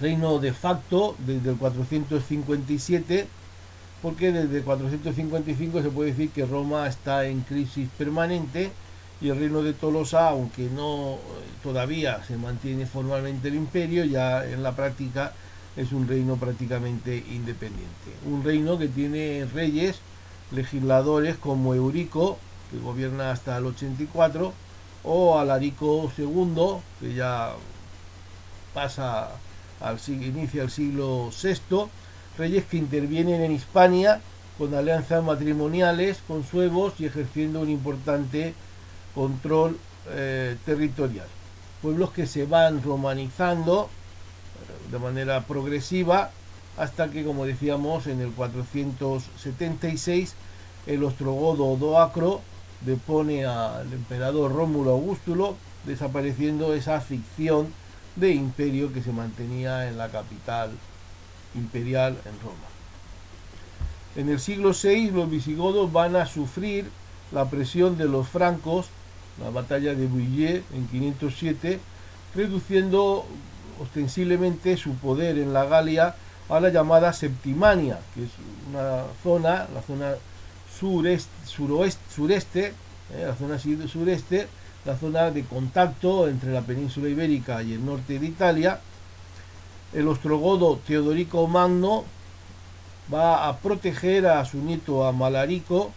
reino 0.00 0.38
de 0.38 0.52
facto 0.52 1.16
desde 1.18 1.50
el 1.50 1.56
457, 1.56 3.26
porque 4.00 4.30
desde 4.30 4.62
455 4.62 5.82
se 5.82 5.88
puede 5.90 6.10
decir 6.12 6.30
que 6.30 6.46
Roma 6.46 6.86
está 6.86 7.26
en 7.26 7.40
crisis 7.40 7.88
permanente 7.98 8.70
y 9.20 9.28
el 9.28 9.40
reino 9.40 9.62
de 9.62 9.72
Tolosa, 9.72 10.28
aunque 10.28 10.68
no 10.70 11.18
todavía 11.64 12.22
se 12.22 12.36
mantiene 12.36 12.86
formalmente 12.86 13.48
el 13.48 13.56
imperio, 13.56 14.04
ya 14.04 14.46
en 14.46 14.62
la 14.62 14.76
práctica 14.76 15.32
es 15.76 15.90
un 15.90 16.06
reino 16.06 16.36
prácticamente 16.36 17.16
independiente. 17.16 18.12
Un 18.24 18.44
reino 18.44 18.78
que 18.78 18.86
tiene 18.86 19.48
reyes, 19.52 19.96
legisladores 20.52 21.38
como 21.38 21.74
Eurico, 21.74 22.38
que 22.70 22.78
gobierna 22.78 23.32
hasta 23.32 23.56
el 23.58 23.66
84, 23.66 24.52
o 25.04 25.38
Alarico 25.38 26.10
II, 26.16 26.78
que 27.00 27.14
ya 27.14 27.52
pasa 28.74 29.30
al 29.80 29.98
inicia 30.08 30.62
el 30.62 30.70
siglo 30.70 31.30
VI, 31.30 31.86
reyes 32.36 32.64
que 32.64 32.76
intervienen 32.76 33.42
en 33.42 33.52
Hispania 33.52 34.20
con 34.56 34.74
alianzas 34.74 35.22
matrimoniales 35.22 36.18
con 36.26 36.44
suevos 36.44 36.94
y 36.98 37.06
ejerciendo 37.06 37.60
un 37.60 37.70
importante 37.70 38.54
control 39.14 39.78
eh, 40.10 40.56
territorial. 40.66 41.28
Pueblos 41.80 42.10
que 42.10 42.26
se 42.26 42.44
van 42.44 42.82
romanizando 42.82 43.88
eh, 43.88 44.90
de 44.90 44.98
manera 44.98 45.42
progresiva 45.42 46.32
hasta 46.76 47.08
que, 47.10 47.24
como 47.24 47.44
decíamos, 47.44 48.08
en 48.08 48.20
el 48.20 48.32
476 48.32 50.34
el 50.86 51.04
ostrogodo 51.04 51.76
Doacro 51.76 52.40
depone 52.80 53.44
al 53.44 53.92
emperador 53.92 54.52
Rómulo 54.52 54.92
Augustulo, 54.92 55.56
desapareciendo 55.84 56.74
esa 56.74 57.00
ficción 57.00 57.68
de 58.16 58.32
imperio 58.32 58.92
que 58.92 59.02
se 59.02 59.12
mantenía 59.12 59.88
en 59.88 59.98
la 59.98 60.08
capital 60.08 60.70
imperial 61.54 62.16
en 62.24 62.40
Roma. 62.40 62.68
En 64.16 64.28
el 64.28 64.40
siglo 64.40 64.72
VI 64.72 65.10
los 65.10 65.30
visigodos 65.30 65.92
van 65.92 66.16
a 66.16 66.26
sufrir 66.26 66.90
la 67.32 67.48
presión 67.48 67.96
de 67.96 68.06
los 68.06 68.28
francos, 68.28 68.86
la 69.40 69.50
batalla 69.50 69.94
de 69.94 70.06
Bouillé 70.06 70.62
en 70.74 70.88
507, 70.88 71.78
reduciendo 72.34 73.24
ostensiblemente 73.80 74.76
su 74.76 74.94
poder 74.94 75.38
en 75.38 75.52
la 75.52 75.64
Galia 75.66 76.16
a 76.48 76.60
la 76.60 76.70
llamada 76.70 77.12
Septimania, 77.12 78.00
que 78.14 78.24
es 78.24 78.30
una 78.70 79.04
zona, 79.22 79.68
la 79.72 79.82
zona 79.82 80.14
sureste, 80.78 81.30
suroeste, 81.44 82.02
sureste, 82.14 82.72
eh, 83.14 83.24
la 83.26 83.34
zona 83.34 83.58
sureste, 83.58 84.48
la 84.84 84.96
zona 84.96 85.30
de 85.30 85.44
contacto 85.44 86.28
entre 86.28 86.52
la 86.52 86.62
península 86.62 87.08
ibérica 87.08 87.62
y 87.62 87.72
el 87.72 87.84
norte 87.84 88.18
de 88.18 88.26
Italia. 88.26 88.80
El 89.92 90.06
ostrogodo 90.06 90.78
Teodorico 90.86 91.46
Magno 91.46 92.04
va 93.12 93.48
a 93.48 93.56
proteger 93.56 94.26
a 94.26 94.44
su 94.44 94.58
nieto 94.58 95.06
Amalarico 95.06 95.90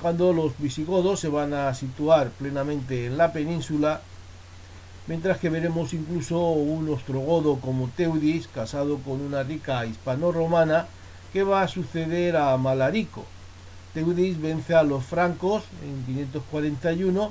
cuando 0.00 0.32
los 0.32 0.58
visigodos 0.58 1.20
se 1.20 1.28
van 1.28 1.54
a 1.54 1.72
situar 1.74 2.30
plenamente 2.30 3.06
en 3.06 3.16
la 3.16 3.32
península, 3.32 4.02
mientras 5.06 5.38
que 5.38 5.50
veremos 5.50 5.94
incluso 5.94 6.40
un 6.40 6.88
ostrogodo 6.90 7.56
como 7.60 7.88
Teudis, 7.88 8.48
casado 8.48 8.98
con 8.98 9.20
una 9.20 9.44
rica 9.44 9.86
hispano-romana, 9.86 10.88
que 11.32 11.42
va 11.42 11.62
a 11.62 11.68
suceder 11.68 12.36
a 12.36 12.52
Amalarico. 12.52 13.24
Teudis 13.94 14.40
vence 14.40 14.74
a 14.74 14.82
los 14.82 15.04
francos 15.04 15.62
en 15.84 16.04
541, 16.04 17.30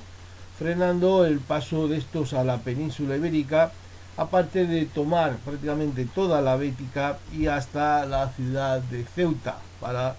frenando 0.57 1.25
el 1.25 1.39
paso 1.39 1.89
de 1.89 1.97
estos 1.97 2.33
a 2.33 2.45
la 2.45 2.59
península 2.59 3.17
ibérica, 3.17 3.73
aparte 4.15 4.65
de 4.65 4.85
tomar 4.85 5.35
prácticamente 5.37 6.05
toda 6.05 6.41
la 6.41 6.55
Bética 6.55 7.17
y 7.33 7.47
hasta 7.47 8.05
la 8.05 8.29
ciudad 8.29 8.81
de 8.81 9.03
Ceuta 9.03 9.57
para 9.81 10.11
eh, 10.11 10.15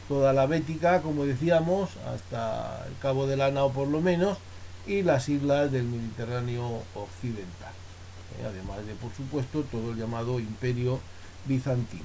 toda 0.09 0.33
la 0.33 0.47
Bética, 0.47 1.03
como 1.03 1.25
decíamos, 1.25 1.91
hasta 2.15 2.85
el 2.87 2.97
Cabo 3.01 3.27
de 3.27 3.37
Lana 3.37 3.65
o 3.65 3.73
por 3.73 3.89
lo 3.89 4.01
menos, 4.01 4.39
y 4.87 5.03
las 5.03 5.29
islas 5.29 5.73
del 5.73 5.85
Mediterráneo 5.85 6.83
occidental, 6.95 7.73
eh, 8.39 8.47
además 8.47 8.87
de, 8.87 8.95
por 8.95 9.13
supuesto, 9.15 9.63
todo 9.63 9.93
el 9.93 9.97
llamado 9.97 10.39
Imperio 10.41 11.01
Bizantino. 11.47 12.05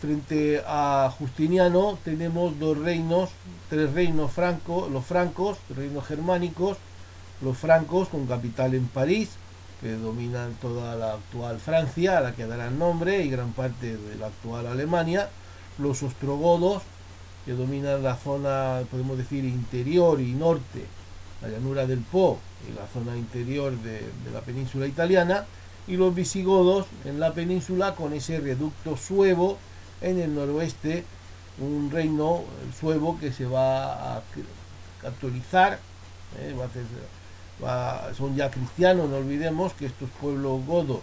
Frente 0.00 0.62
a 0.66 1.10
Justiniano 1.18 1.98
tenemos 2.04 2.58
dos 2.58 2.76
reinos, 2.76 3.30
tres 3.70 3.92
reinos 3.92 4.32
francos, 4.32 4.90
los 4.90 5.04
francos, 5.04 5.58
reinos 5.74 6.04
germánicos, 6.04 6.76
los 7.40 7.56
francos 7.56 8.08
con 8.08 8.26
capital 8.26 8.74
en 8.74 8.86
París, 8.88 9.30
que 9.80 9.92
dominan 9.92 10.54
toda 10.60 10.94
la 10.96 11.14
actual 11.14 11.58
Francia, 11.58 12.18
a 12.18 12.20
la 12.20 12.34
que 12.34 12.46
darán 12.46 12.78
nombre, 12.78 13.22
y 13.24 13.30
gran 13.30 13.52
parte 13.52 13.96
de 13.96 14.16
la 14.16 14.26
actual 14.26 14.66
Alemania, 14.66 15.28
los 15.78 16.02
ostrogodos, 16.02 16.82
que 17.44 17.52
dominan 17.52 18.02
la 18.02 18.16
zona, 18.16 18.82
podemos 18.90 19.18
decir, 19.18 19.44
interior 19.44 20.20
y 20.20 20.32
norte, 20.32 20.86
la 21.42 21.48
llanura 21.48 21.86
del 21.86 22.00
Po 22.00 22.38
y 22.68 22.72
la 22.72 22.86
zona 22.86 23.16
interior 23.16 23.72
de, 23.82 24.00
la 24.32 24.40
península 24.40 24.86
italiana, 24.86 25.44
y 25.86 25.96
los 25.96 26.14
visigodos 26.14 26.86
en 27.04 27.20
la 27.20 27.34
península 27.34 27.94
con 27.94 28.14
ese 28.14 28.40
reducto 28.40 28.96
suevo 28.96 29.58
en 30.00 30.18
el 30.18 30.34
noroeste, 30.34 31.04
un 31.58 31.90
reino 31.90 32.42
suevo 32.78 33.18
que 33.20 33.32
se 33.32 33.44
va 33.44 34.16
a 34.16 34.22
catolizar, 35.02 35.78
eh, 36.38 36.54
son 38.16 38.36
ya 38.36 38.50
cristianos, 38.50 39.08
no 39.08 39.16
olvidemos 39.16 39.72
que 39.74 39.86
estos 39.86 40.08
pueblos 40.20 40.64
godos 40.66 41.00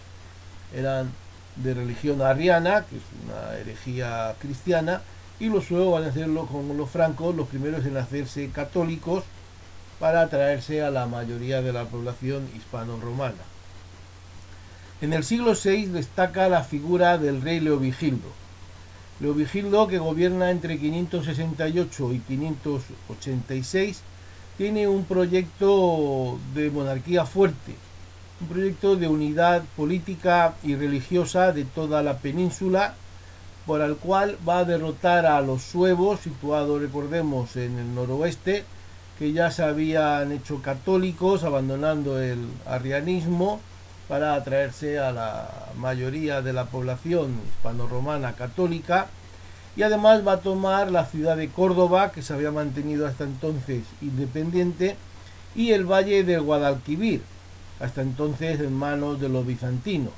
eran 0.75 1.11
de 1.55 1.73
religión 1.73 2.21
ariana, 2.21 2.85
que 2.85 2.97
es 2.97 3.03
una 3.25 3.57
herejía 3.57 4.35
cristiana, 4.39 5.01
y 5.39 5.49
los 5.49 5.65
suevos 5.65 5.93
van 5.93 6.03
a 6.03 6.11
hacerlo 6.11 6.45
con 6.45 6.77
los 6.77 6.89
francos, 6.89 7.35
los 7.35 7.47
primeros 7.47 7.85
en 7.85 7.97
hacerse 7.97 8.49
católicos 8.49 9.23
para 9.99 10.21
atraerse 10.21 10.83
a 10.83 10.91
la 10.91 11.05
mayoría 11.07 11.61
de 11.61 11.73
la 11.73 11.85
población 11.85 12.47
hispano-romana. 12.55 13.43
En 15.01 15.13
el 15.13 15.23
siglo 15.23 15.53
VI 15.53 15.87
destaca 15.87 16.47
la 16.47 16.63
figura 16.63 17.17
del 17.17 17.41
rey 17.41 17.59
Leovigildo. 17.59 18.29
Leovigildo, 19.19 19.87
que 19.87 19.97
gobierna 19.99 20.51
entre 20.51 20.77
568 20.79 22.13
y 22.13 22.19
586, 22.19 24.01
tiene 24.61 24.87
un 24.87 25.05
proyecto 25.05 26.37
de 26.53 26.69
monarquía 26.69 27.25
fuerte, 27.25 27.73
un 28.41 28.47
proyecto 28.47 28.95
de 28.95 29.07
unidad 29.07 29.63
política 29.75 30.53
y 30.61 30.75
religiosa 30.75 31.51
de 31.51 31.65
toda 31.65 32.03
la 32.03 32.19
península, 32.19 32.93
por 33.65 33.81
el 33.81 33.95
cual 33.95 34.37
va 34.47 34.59
a 34.59 34.63
derrotar 34.63 35.25
a 35.25 35.41
los 35.41 35.63
suevos, 35.63 36.19
situados, 36.19 36.79
recordemos, 36.79 37.55
en 37.55 37.79
el 37.79 37.95
noroeste, 37.95 38.63
que 39.17 39.33
ya 39.33 39.49
se 39.49 39.63
habían 39.63 40.31
hecho 40.31 40.61
católicos, 40.61 41.43
abandonando 41.43 42.21
el 42.21 42.45
arrianismo, 42.67 43.61
para 44.07 44.35
atraerse 44.35 44.99
a 44.99 45.11
la 45.11 45.49
mayoría 45.75 46.43
de 46.43 46.53
la 46.53 46.65
población 46.65 47.35
hispano-romana 47.49 48.33
católica 48.33 49.07
y 49.75 49.83
además 49.83 50.25
va 50.27 50.33
a 50.33 50.39
tomar 50.41 50.91
la 50.91 51.05
ciudad 51.05 51.37
de 51.37 51.49
Córdoba, 51.49 52.11
que 52.11 52.21
se 52.21 52.33
había 52.33 52.51
mantenido 52.51 53.07
hasta 53.07 53.23
entonces 53.23 53.83
independiente, 54.01 54.95
y 55.55 55.71
el 55.71 55.85
valle 55.85 56.23
de 56.23 56.39
Guadalquivir, 56.39 57.21
hasta 57.79 58.01
entonces 58.01 58.59
en 58.59 58.73
manos 58.73 59.19
de 59.19 59.29
los 59.29 59.45
bizantinos, 59.45 60.13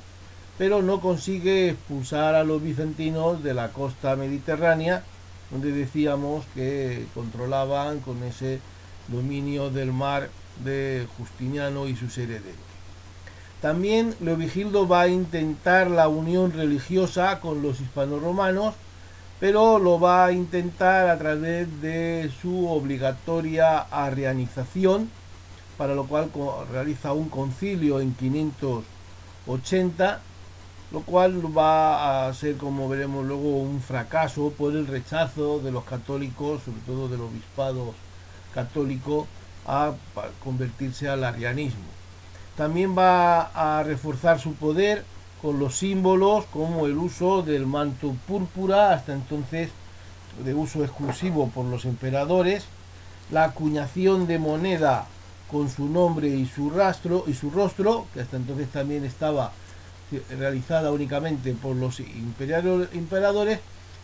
pero 0.58 0.82
no 0.82 1.00
consigue 1.00 1.70
expulsar 1.70 2.34
a 2.34 2.44
los 2.44 2.62
bizantinos 2.62 3.42
de 3.42 3.54
la 3.54 3.68
costa 3.68 4.16
mediterránea, 4.16 5.02
donde 5.50 5.72
decíamos 5.72 6.44
que 6.54 7.06
controlaban 7.14 8.00
con 8.00 8.22
ese 8.22 8.60
dominio 9.08 9.70
del 9.70 9.92
mar 9.92 10.30
de 10.64 11.06
Justiniano 11.16 11.86
y 11.86 11.96
sus 11.96 12.16
herederos. 12.18 12.54
También 13.60 14.14
Leovigildo 14.20 14.86
va 14.86 15.02
a 15.02 15.08
intentar 15.08 15.90
la 15.90 16.08
unión 16.08 16.52
religiosa 16.52 17.40
con 17.40 17.62
los 17.62 17.80
hispanoromanos, 17.80 18.74
pero 19.44 19.78
lo 19.78 20.00
va 20.00 20.24
a 20.24 20.32
intentar 20.32 21.10
a 21.10 21.18
través 21.18 21.68
de 21.82 22.32
su 22.40 22.66
obligatoria 22.66 23.78
arrianización, 23.78 25.10
para 25.76 25.94
lo 25.94 26.06
cual 26.06 26.30
realiza 26.72 27.12
un 27.12 27.28
concilio 27.28 28.00
en 28.00 28.14
580, 28.14 30.20
lo 30.92 31.00
cual 31.02 31.42
va 31.54 32.26
a 32.26 32.32
ser, 32.32 32.56
como 32.56 32.88
veremos 32.88 33.26
luego, 33.26 33.58
un 33.58 33.82
fracaso 33.82 34.50
por 34.56 34.72
el 34.72 34.86
rechazo 34.86 35.58
de 35.58 35.72
los 35.72 35.84
católicos, 35.84 36.62
sobre 36.64 36.80
todo 36.86 37.10
del 37.10 37.20
obispado 37.20 37.92
católico, 38.54 39.26
a 39.66 39.92
convertirse 40.42 41.06
al 41.06 41.22
arrianismo. 41.22 41.84
También 42.56 42.96
va 42.96 43.50
a 43.54 43.82
reforzar 43.82 44.40
su 44.40 44.54
poder 44.54 45.04
con 45.44 45.58
los 45.58 45.76
símbolos 45.76 46.46
como 46.46 46.86
el 46.86 46.96
uso 46.96 47.42
del 47.42 47.66
manto 47.66 48.16
púrpura, 48.26 48.94
hasta 48.94 49.12
entonces 49.12 49.68
de 50.42 50.54
uso 50.54 50.82
exclusivo 50.82 51.50
por 51.50 51.66
los 51.66 51.84
emperadores, 51.84 52.64
la 53.30 53.44
acuñación 53.44 54.26
de 54.26 54.38
moneda 54.38 55.04
con 55.50 55.68
su 55.68 55.86
nombre 55.86 56.28
y 56.28 56.46
su 56.46 56.70
rastro 56.70 57.24
y 57.26 57.34
su 57.34 57.50
rostro, 57.50 58.06
que 58.14 58.22
hasta 58.22 58.38
entonces 58.38 58.70
también 58.70 59.04
estaba 59.04 59.52
realizada 60.30 60.90
únicamente 60.90 61.52
por 61.52 61.76
los 61.76 62.00
emperadores, 62.00 63.60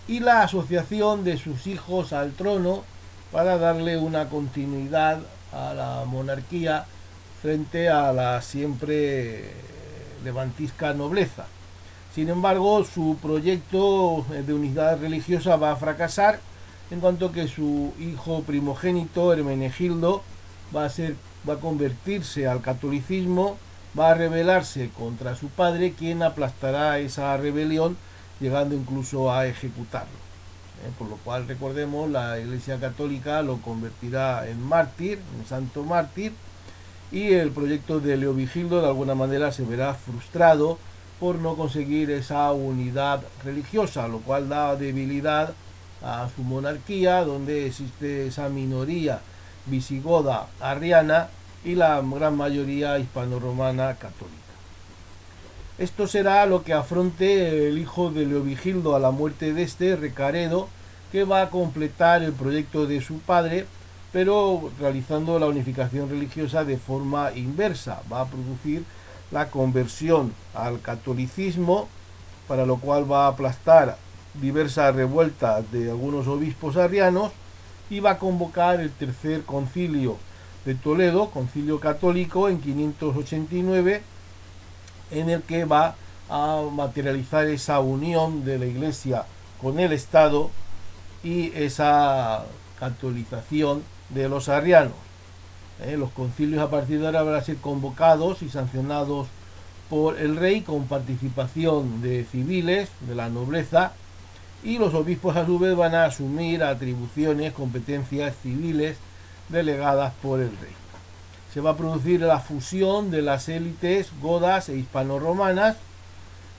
y 0.09 0.21
la 0.21 0.43
asociación 0.43 1.25
de 1.25 1.39
sus 1.39 1.67
hijos 1.67 2.13
al 2.13 2.33
trono 2.33 2.85
para 3.33 3.57
darle 3.57 3.97
una 3.97 4.29
continuidad 4.29 5.21
a 5.55 5.73
la 5.73 6.05
monarquía 6.07 6.85
frente 7.41 7.89
a 7.89 8.13
la 8.13 8.43
siempre 8.43 9.70
levantisca 10.25 10.95
nobleza. 10.95 11.47
Sin 12.15 12.29
embargo, 12.29 12.85
su 12.85 13.17
proyecto 13.23 14.25
de 14.29 14.53
unidad 14.53 15.01
religiosa 15.01 15.57
va 15.57 15.73
a 15.73 15.77
fracasar, 15.77 16.41
en 16.91 17.01
cuanto 17.01 17.31
que 17.31 17.47
su 17.47 17.93
hijo 18.01 18.43
primogénito, 18.43 19.33
Hermenegildo, 19.33 20.23
va 20.75 20.85
a, 20.87 20.91
ser, 20.91 21.15
va 21.49 21.55
a 21.55 21.61
convertirse 21.61 22.49
al 22.49 22.63
catolicismo, 22.63 23.57
va 23.99 24.11
a 24.11 24.15
rebelarse 24.15 24.91
contra 24.91 25.37
su 25.37 25.49
padre, 25.49 25.93
quien 25.93 26.23
aplastará 26.23 26.99
esa 26.99 27.37
rebelión, 27.37 27.97
llegando 28.41 28.75
incluso 28.75 29.33
a 29.33 29.47
ejecutarlo. 29.47 30.19
Eh, 30.85 30.91
por 30.99 31.09
lo 31.09 31.17
cual, 31.17 31.47
recordemos, 31.47 32.11
la 32.11 32.41
Iglesia 32.41 32.81
Católica 32.81 33.43
lo 33.43 33.59
convertirá 33.59 34.49
en 34.49 34.61
mártir, 34.63 35.21
en 35.39 35.47
santo 35.47 35.85
mártir, 35.85 36.33
y 37.13 37.33
el 37.33 37.51
proyecto 37.51 38.01
de 38.01 38.17
Leovigildo 38.17 38.81
de 38.81 38.89
alguna 38.89 39.15
manera 39.15 39.53
se 39.53 39.65
verá 39.65 39.95
frustrado 39.95 40.79
por 41.19 41.37
no 41.37 41.57
conseguir 41.57 42.11
esa 42.11 42.51
unidad 42.53 43.23
religiosa, 43.45 44.09
lo 44.09 44.21
cual 44.21 44.49
da 44.49 44.77
debilidad 44.77 45.53
a 46.03 46.29
su 46.35 46.43
monarquía, 46.43 47.25
donde 47.25 47.67
existe 47.67 48.27
esa 48.27 48.49
minoría 48.49 49.21
visigoda 49.67 50.47
arriana 50.61 51.29
y 51.65 51.75
la 51.75 52.01
gran 52.01 52.37
mayoría 52.37 52.99
hispano-romana 52.99 53.95
católica. 53.97 54.37
Esto 55.79 56.07
será 56.07 56.47
lo 56.47 56.63
que 56.63 56.73
afronte 56.73 57.69
el 57.69 57.79
hijo 57.79 58.11
de 58.11 58.27
Leovigildo 58.27 58.95
a 58.95 59.01
la 59.01 59.11
muerte 59.11 59.53
de 59.53 59.63
este, 59.63 59.97
Recaredo, 59.97 60.69
que 61.13 61.25
va 61.25 61.43
a 61.43 61.51
completar 61.51 62.23
el 62.23 62.33
proyecto 62.33 62.87
de 62.87 63.01
su 63.01 63.19
padre 63.19 63.67
pero 64.13 64.71
realizando 64.79 65.39
la 65.39 65.47
unificación 65.47 66.09
religiosa 66.11 66.65
de 66.65 66.79
forma 66.79 67.33
inversa. 67.33 68.03
Va 68.13 68.23
a 68.23 68.27
producir 68.27 68.85
la 69.31 69.51
conversión 69.51 70.33
al 70.55 70.81
catolicismo, 70.81 71.89
para 72.49 72.67
lo 72.67 72.79
cual 72.79 73.11
va 73.11 73.27
a 73.27 73.29
aplastar 73.29 73.97
diversas 74.35 74.95
revueltas 74.95 75.71
de 75.71 75.91
algunos 75.91 76.27
obispos 76.27 76.77
arrianos 76.77 77.33
y 77.89 78.01
va 78.01 78.13
a 78.13 78.19
convocar 78.19 78.81
el 78.81 78.91
tercer 78.91 79.45
concilio 79.45 80.17
de 80.65 80.75
Toledo, 80.75 81.31
concilio 81.31 81.81
católico, 81.81 82.49
en 82.49 82.61
589, 82.61 84.03
en 85.13 85.31
el 85.31 85.43
que 85.43 85.65
va 85.65 85.95
a 86.29 86.63
materializar 86.73 87.47
esa 87.47 87.81
unión 87.81 88.45
de 88.45 88.59
la 88.59 88.67
Iglesia 88.67 89.25
con 89.61 89.79
el 89.81 89.93
Estado 89.93 90.51
y 91.25 91.53
esa 91.55 92.45
catolización 92.79 93.83
de 94.15 94.29
los 94.29 94.49
arrianos. 94.49 94.95
Eh, 95.83 95.97
los 95.97 96.11
concilios 96.11 96.63
a 96.63 96.71
partir 96.71 97.01
de 97.01 97.07
ahora 97.07 97.23
van 97.23 97.35
a 97.35 97.43
ser 97.43 97.57
convocados 97.57 98.43
y 98.43 98.49
sancionados 98.49 99.29
por 99.89 100.19
el 100.19 100.37
rey 100.37 100.61
con 100.61 100.87
participación 100.87 102.03
de 102.03 102.25
civiles, 102.25 102.91
de 103.01 103.15
la 103.15 103.29
nobleza, 103.29 103.93
y 104.63 104.79
los 104.79 104.95
obispos 104.95 105.37
a 105.37 105.47
su 105.47 105.59
vez 105.59 105.75
van 105.75 105.95
a 105.95 106.05
asumir 106.05 106.63
atribuciones, 106.63 107.53
competencias 107.53 108.35
civiles 108.43 108.97
delegadas 109.49 110.13
por 110.23 110.41
el 110.41 110.51
rey. 110.51 110.75
Se 111.53 111.61
va 111.61 111.71
a 111.71 111.77
producir 111.77 112.21
la 112.21 112.39
fusión 112.39 113.11
de 113.11 113.23
las 113.23 113.49
élites 113.49 114.11
godas 114.23 114.69
e 114.69 114.77
hispano-romanas 114.77 115.77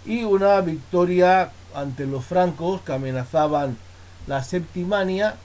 y 0.06 0.24
una 0.24 0.60
victoria 0.62 1.52
ante 1.74 2.06
los 2.06 2.26
francos 2.26 2.82
que 2.82 2.92
amenazaban 2.94 3.78
la 4.28 4.44
septimania, 4.44 5.36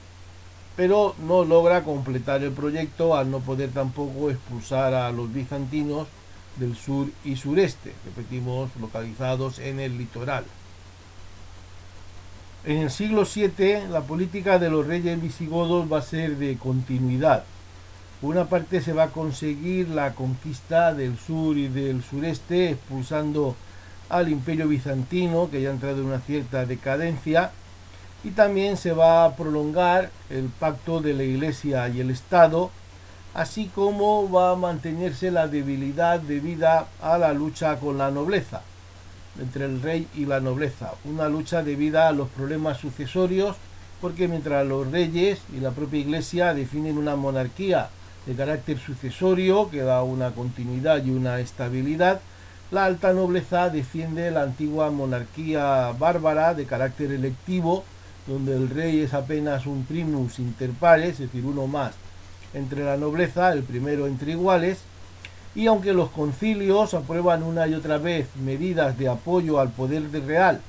pero 0.77 1.15
no 1.27 1.43
logra 1.43 1.83
completar 1.83 2.43
el 2.43 2.51
proyecto 2.51 3.17
al 3.17 3.31
no 3.31 3.39
poder 3.39 3.71
tampoco 3.71 4.29
expulsar 4.29 4.93
a 4.93 5.11
los 5.11 5.33
bizantinos 5.33 6.07
del 6.57 6.77
sur 6.77 7.07
y 7.25 7.35
sureste, 7.35 7.93
repetimos, 8.05 8.69
localizados 8.79 9.57
en 9.59 9.79
el 9.79 9.97
litoral. 9.97 10.45
En 12.63 12.77
el 12.77 12.91
siglo 12.91 13.23
VII 13.25 13.87
la 13.89 14.01
política 14.01 14.59
de 14.59 14.69
los 14.69 14.85
reyes 14.85 15.19
visigodos 15.19 15.91
va 15.91 15.97
a 15.97 16.03
ser 16.03 16.37
de 16.37 16.57
continuidad. 16.57 17.43
Una 18.21 18.45
parte 18.45 18.81
se 18.81 18.93
va 18.93 19.03
a 19.03 19.11
conseguir 19.11 19.89
la 19.89 20.13
conquista 20.13 20.93
del 20.93 21.17
sur 21.17 21.57
y 21.57 21.69
del 21.69 22.03
sureste, 22.03 22.71
expulsando 22.71 23.55
al 24.09 24.29
imperio 24.29 24.67
bizantino, 24.67 25.49
que 25.49 25.61
ya 25.61 25.69
ha 25.69 25.73
entrado 25.73 26.01
en 26.01 26.07
una 26.07 26.19
cierta 26.19 26.65
decadencia, 26.65 27.51
y 28.23 28.31
también 28.31 28.77
se 28.77 28.91
va 28.91 29.25
a 29.25 29.35
prolongar 29.35 30.09
el 30.29 30.45
pacto 30.45 31.01
de 31.01 31.13
la 31.13 31.23
Iglesia 31.23 31.87
y 31.89 32.01
el 32.01 32.11
Estado, 32.11 32.71
así 33.33 33.71
como 33.73 34.29
va 34.29 34.51
a 34.51 34.55
mantenerse 34.55 35.31
la 35.31 35.47
debilidad 35.47 36.19
debida 36.19 36.87
a 37.01 37.17
la 37.17 37.33
lucha 37.33 37.77
con 37.77 37.97
la 37.97 38.11
nobleza 38.11 38.61
entre 39.39 39.65
el 39.65 39.81
rey 39.81 40.07
y 40.15 40.25
la 40.25 40.39
nobleza, 40.39 40.93
una 41.05 41.29
lucha 41.29 41.63
debida 41.63 42.07
a 42.07 42.11
los 42.11 42.27
problemas 42.29 42.77
sucesorios, 42.77 43.55
porque 44.01 44.27
mientras 44.27 44.65
los 44.65 44.89
reyes 44.91 45.39
y 45.55 45.59
la 45.59 45.71
propia 45.71 45.99
iglesia 45.99 46.53
definen 46.53 46.97
una 46.97 47.15
monarquía 47.15 47.89
de 48.25 48.35
carácter 48.35 48.77
sucesorio 48.79 49.69
que 49.69 49.81
da 49.81 50.03
una 50.03 50.31
continuidad 50.31 51.03
y 51.03 51.11
una 51.11 51.39
estabilidad, 51.39 52.19
la 52.69 52.85
alta 52.85 53.13
nobleza 53.13 53.69
defiende 53.69 54.29
la 54.29 54.41
antigua 54.41 54.91
monarquía 54.91 55.93
bárbara 55.97 56.53
de 56.53 56.65
carácter 56.65 57.11
electivo, 57.11 57.85
donde 58.27 58.55
el 58.55 58.69
rey 58.69 58.99
es 58.99 59.13
apenas 59.13 59.65
un 59.65 59.85
primus 59.85 60.39
inter 60.39 60.71
pares, 60.71 61.13
es 61.13 61.19
decir, 61.19 61.45
uno 61.45 61.67
más 61.67 61.93
entre 62.53 62.83
la 62.83 62.97
nobleza, 62.97 63.51
el 63.53 63.63
primero 63.63 64.07
entre 64.07 64.31
iguales, 64.31 64.79
y 65.55 65.67
aunque 65.67 65.93
los 65.93 66.09
concilios 66.09 66.93
aprueban 66.93 67.43
una 67.43 67.67
y 67.67 67.73
otra 67.73 67.97
vez 67.97 68.27
medidas 68.35 68.97
de 68.97 69.09
apoyo 69.09 69.59
al 69.59 69.69
poder 69.69 70.11
real 70.25 70.61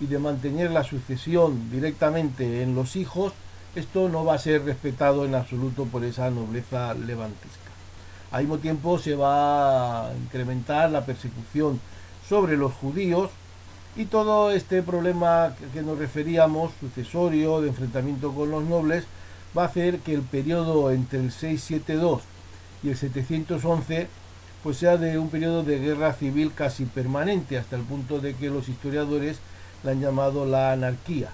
y 0.00 0.06
de 0.06 0.18
mantener 0.18 0.70
la 0.70 0.84
sucesión 0.84 1.70
directamente 1.70 2.62
en 2.62 2.74
los 2.74 2.96
hijos, 2.96 3.32
esto 3.74 4.08
no 4.08 4.24
va 4.24 4.34
a 4.34 4.38
ser 4.38 4.64
respetado 4.64 5.24
en 5.24 5.34
absoluto 5.34 5.84
por 5.84 6.04
esa 6.04 6.30
nobleza 6.30 6.94
levantisca. 6.94 7.70
Al 8.30 8.42
mismo 8.42 8.58
tiempo 8.58 8.98
se 8.98 9.14
va 9.14 10.08
a 10.08 10.14
incrementar 10.14 10.90
la 10.90 11.04
persecución 11.04 11.80
sobre 12.28 12.56
los 12.56 12.72
judíos 12.72 13.30
y 13.96 14.04
todo 14.04 14.50
este 14.50 14.82
problema 14.82 15.54
que 15.72 15.82
nos 15.82 15.98
referíamos, 15.98 16.72
sucesorio, 16.80 17.60
de 17.62 17.68
enfrentamiento 17.68 18.32
con 18.32 18.50
los 18.50 18.62
nobles, 18.62 19.04
va 19.56 19.62
a 19.62 19.66
hacer 19.66 20.00
que 20.00 20.12
el 20.12 20.22
periodo 20.22 20.90
entre 20.90 21.18
el 21.20 21.32
672 21.32 22.22
y 22.82 22.90
el 22.90 22.96
711 22.96 24.08
pues 24.62 24.78
sea 24.78 24.96
de 24.96 25.16
un 25.16 25.30
periodo 25.30 25.62
de 25.62 25.78
guerra 25.78 26.12
civil 26.12 26.52
casi 26.52 26.86
permanente, 26.86 27.56
hasta 27.56 27.76
el 27.76 27.82
punto 27.82 28.18
de 28.18 28.34
que 28.34 28.50
los 28.50 28.68
historiadores 28.68 29.38
la 29.84 29.92
han 29.92 30.00
llamado 30.00 30.44
la 30.44 30.72
anarquía. 30.72 31.28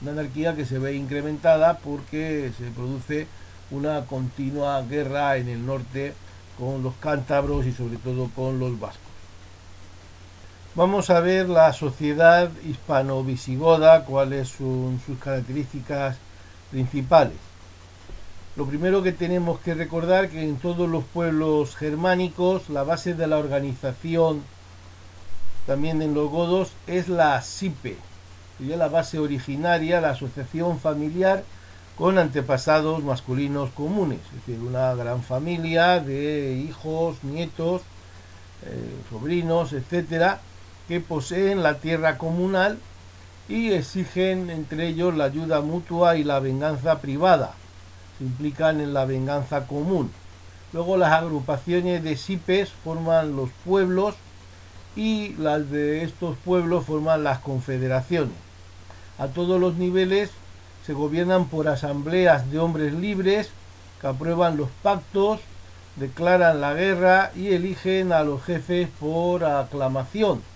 Una 0.00 0.10
anarquía 0.10 0.56
que 0.56 0.66
se 0.66 0.80
ve 0.80 0.96
incrementada 0.96 1.78
porque 1.78 2.50
se 2.58 2.64
produce 2.72 3.28
una 3.70 4.04
continua 4.06 4.82
guerra 4.82 5.36
en 5.36 5.48
el 5.48 5.64
norte 5.64 6.12
con 6.58 6.82
los 6.82 6.94
cántabros 6.94 7.66
y 7.66 7.72
sobre 7.72 7.98
todo 7.98 8.28
con 8.34 8.58
los 8.58 8.78
vascos. 8.80 9.11
Vamos 10.74 11.10
a 11.10 11.20
ver 11.20 11.50
la 11.50 11.70
sociedad 11.74 12.50
hispano-visigoda, 12.64 14.06
cuáles 14.06 14.48
son 14.48 15.02
sus 15.04 15.18
características 15.18 16.16
principales. 16.70 17.36
Lo 18.56 18.64
primero 18.64 19.02
que 19.02 19.12
tenemos 19.12 19.60
que 19.60 19.74
recordar 19.74 20.30
que 20.30 20.42
en 20.42 20.56
todos 20.56 20.88
los 20.88 21.04
pueblos 21.04 21.76
germánicos 21.76 22.70
la 22.70 22.84
base 22.84 23.12
de 23.12 23.26
la 23.26 23.36
organización, 23.36 24.42
también 25.66 26.00
en 26.00 26.14
los 26.14 26.30
godos, 26.30 26.72
es 26.86 27.10
la 27.10 27.42
SIPE, 27.42 27.98
sería 28.56 28.78
la 28.78 28.88
base 28.88 29.18
originaria, 29.18 30.00
la 30.00 30.12
asociación 30.12 30.80
familiar 30.80 31.44
con 31.98 32.16
antepasados 32.16 33.04
masculinos 33.04 33.68
comunes, 33.72 34.20
es 34.24 34.46
decir, 34.46 34.58
una 34.66 34.94
gran 34.94 35.22
familia 35.22 36.00
de 36.00 36.54
hijos, 36.66 37.22
nietos, 37.24 37.82
eh, 38.64 38.96
sobrinos, 39.10 39.74
etcétera, 39.74 40.40
que 40.92 41.00
poseen 41.00 41.62
la 41.62 41.78
tierra 41.78 42.18
comunal 42.18 42.78
y 43.48 43.72
exigen 43.72 44.50
entre 44.50 44.88
ellos 44.88 45.16
la 45.16 45.24
ayuda 45.24 45.62
mutua 45.62 46.16
y 46.16 46.22
la 46.22 46.38
venganza 46.38 47.00
privada 47.00 47.54
implican 48.20 48.78
en 48.78 48.92
la 48.92 49.06
venganza 49.06 49.66
común. 49.66 50.10
Luego 50.74 50.98
las 50.98 51.12
agrupaciones 51.12 52.04
de 52.04 52.18
SIPES 52.18 52.68
forman 52.84 53.36
los 53.36 53.48
pueblos 53.64 54.16
y 54.94 55.32
las 55.38 55.70
de 55.70 56.04
estos 56.04 56.36
pueblos 56.44 56.84
forman 56.84 57.24
las 57.24 57.38
confederaciones. 57.38 58.36
A 59.18 59.28
todos 59.28 59.58
los 59.58 59.76
niveles 59.76 60.28
se 60.84 60.92
gobiernan 60.92 61.46
por 61.46 61.68
asambleas 61.68 62.50
de 62.50 62.58
hombres 62.58 62.92
libres 62.92 63.48
que 63.98 64.08
aprueban 64.08 64.58
los 64.58 64.68
pactos, 64.82 65.40
declaran 65.96 66.60
la 66.60 66.74
guerra 66.74 67.32
y 67.34 67.54
eligen 67.54 68.12
a 68.12 68.24
los 68.24 68.42
jefes 68.42 68.90
por 69.00 69.42
aclamación. 69.42 70.51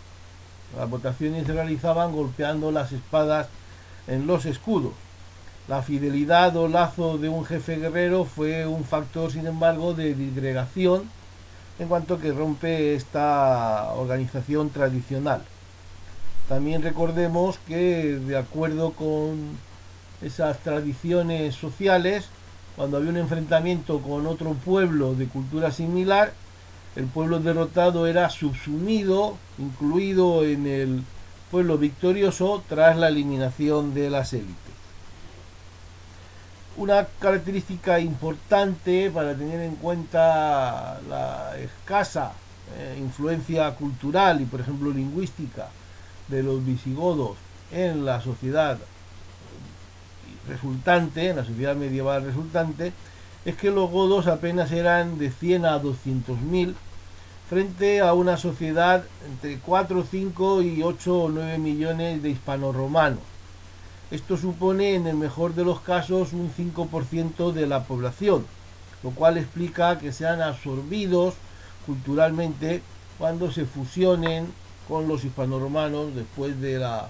Las 0.76 0.90
votaciones 0.90 1.46
se 1.46 1.52
realizaban 1.52 2.12
golpeando 2.12 2.70
las 2.70 2.92
espadas 2.92 3.48
en 4.06 4.26
los 4.26 4.44
escudos. 4.44 4.92
La 5.68 5.82
fidelidad 5.82 6.56
o 6.56 6.68
lazo 6.68 7.18
de 7.18 7.28
un 7.28 7.44
jefe 7.44 7.76
guerrero 7.76 8.24
fue 8.24 8.66
un 8.66 8.84
factor, 8.84 9.32
sin 9.32 9.46
embargo, 9.46 9.94
de 9.94 10.14
disgregación 10.14 11.10
en 11.78 11.88
cuanto 11.88 12.20
que 12.20 12.32
rompe 12.32 12.94
esta 12.94 13.92
organización 13.94 14.70
tradicional. 14.70 15.42
También 16.48 16.82
recordemos 16.82 17.58
que 17.66 18.18
de 18.18 18.36
acuerdo 18.36 18.92
con 18.92 19.58
esas 20.22 20.58
tradiciones 20.58 21.54
sociales, 21.54 22.26
cuando 22.76 22.98
había 22.98 23.10
un 23.10 23.16
enfrentamiento 23.16 24.00
con 24.00 24.26
otro 24.26 24.52
pueblo 24.52 25.14
de 25.14 25.26
cultura 25.26 25.72
similar, 25.72 26.32
el 26.96 27.06
pueblo 27.06 27.38
derrotado 27.40 28.06
era 28.06 28.30
subsumido, 28.30 29.36
incluido 29.58 30.44
en 30.44 30.66
el 30.66 31.02
pueblo 31.50 31.76
victorioso 31.78 32.64
tras 32.68 32.96
la 32.96 33.08
eliminación 33.08 33.92
de 33.94 34.10
las 34.10 34.32
élites. 34.32 34.56
Una 36.78 37.06
característica 37.20 38.00
importante 38.00 39.10
para 39.10 39.34
tener 39.34 39.60
en 39.60 39.76
cuenta 39.76 41.00
la 41.08 41.52
escasa 41.58 42.32
eh, 42.76 42.96
influencia 42.98 43.70
cultural 43.74 44.40
y, 44.40 44.44
por 44.44 44.60
ejemplo, 44.60 44.90
lingüística 44.90 45.68
de 46.28 46.42
los 46.42 46.64
visigodos 46.64 47.36
en 47.72 48.04
la 48.04 48.20
sociedad 48.20 48.78
resultante, 50.48 51.28
en 51.28 51.36
la 51.36 51.44
sociedad 51.44 51.76
medieval 51.76 52.24
resultante, 52.24 52.92
es 53.44 53.56
que 53.56 53.70
los 53.70 53.90
godos 53.90 54.26
apenas 54.26 54.72
eran 54.72 55.18
de 55.18 55.30
100 55.30 55.66
a 55.66 55.78
200 55.78 56.40
mil 56.40 56.74
frente 57.48 58.00
a 58.00 58.12
una 58.12 58.36
sociedad 58.36 59.04
entre 59.26 59.58
4, 59.58 60.04
5 60.10 60.62
y 60.62 60.82
8 60.82 61.18
o 61.18 61.28
9 61.28 61.58
millones 61.58 62.22
de 62.22 62.30
hispanoromanos 62.30 63.20
esto 64.10 64.36
supone 64.36 64.94
en 64.94 65.08
el 65.08 65.16
mejor 65.16 65.54
de 65.54 65.64
los 65.64 65.80
casos 65.80 66.32
un 66.32 66.52
5% 66.52 67.50
de 67.50 67.66
la 67.66 67.82
población, 67.84 68.46
lo 69.02 69.10
cual 69.10 69.36
explica 69.36 69.98
que 69.98 70.12
sean 70.12 70.40
absorbidos 70.40 71.34
culturalmente 71.86 72.82
cuando 73.18 73.50
se 73.50 73.64
fusionen 73.64 74.46
con 74.86 75.08
los 75.08 75.24
hispanoromanos 75.24 76.14
después 76.14 76.60
de 76.60 76.78
la, 76.78 77.08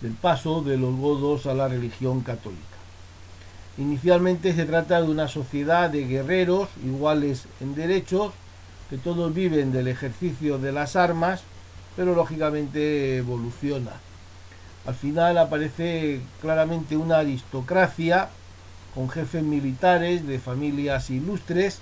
del 0.00 0.12
paso 0.12 0.62
de 0.62 0.76
los 0.76 0.94
godos 0.94 1.46
a 1.46 1.54
la 1.54 1.66
religión 1.66 2.20
católica. 2.20 2.62
Inicialmente 3.76 4.54
se 4.54 4.66
trata 4.66 5.02
de 5.02 5.10
una 5.10 5.26
sociedad 5.26 5.90
de 5.90 6.06
guerreros 6.06 6.68
iguales 6.84 7.46
en 7.60 7.74
derechos, 7.74 8.32
que 8.90 8.98
todos 8.98 9.34
viven 9.34 9.72
del 9.72 9.88
ejercicio 9.88 10.58
de 10.58 10.72
las 10.72 10.96
armas, 10.96 11.42
pero 11.96 12.14
lógicamente 12.14 13.16
evoluciona. 13.18 13.92
Al 14.86 14.94
final 14.94 15.38
aparece 15.38 16.20
claramente 16.40 16.96
una 16.96 17.18
aristocracia 17.18 18.28
con 18.94 19.08
jefes 19.08 19.42
militares 19.42 20.26
de 20.26 20.38
familias 20.38 21.10
ilustres 21.10 21.80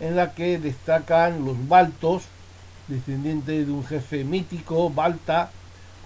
en 0.00 0.16
la 0.16 0.34
que 0.34 0.58
destacan 0.58 1.44
los 1.44 1.68
baltos, 1.68 2.22
descendientes 2.88 3.66
de 3.66 3.72
un 3.72 3.84
jefe 3.84 4.24
mítico, 4.24 4.90
Balta, 4.90 5.50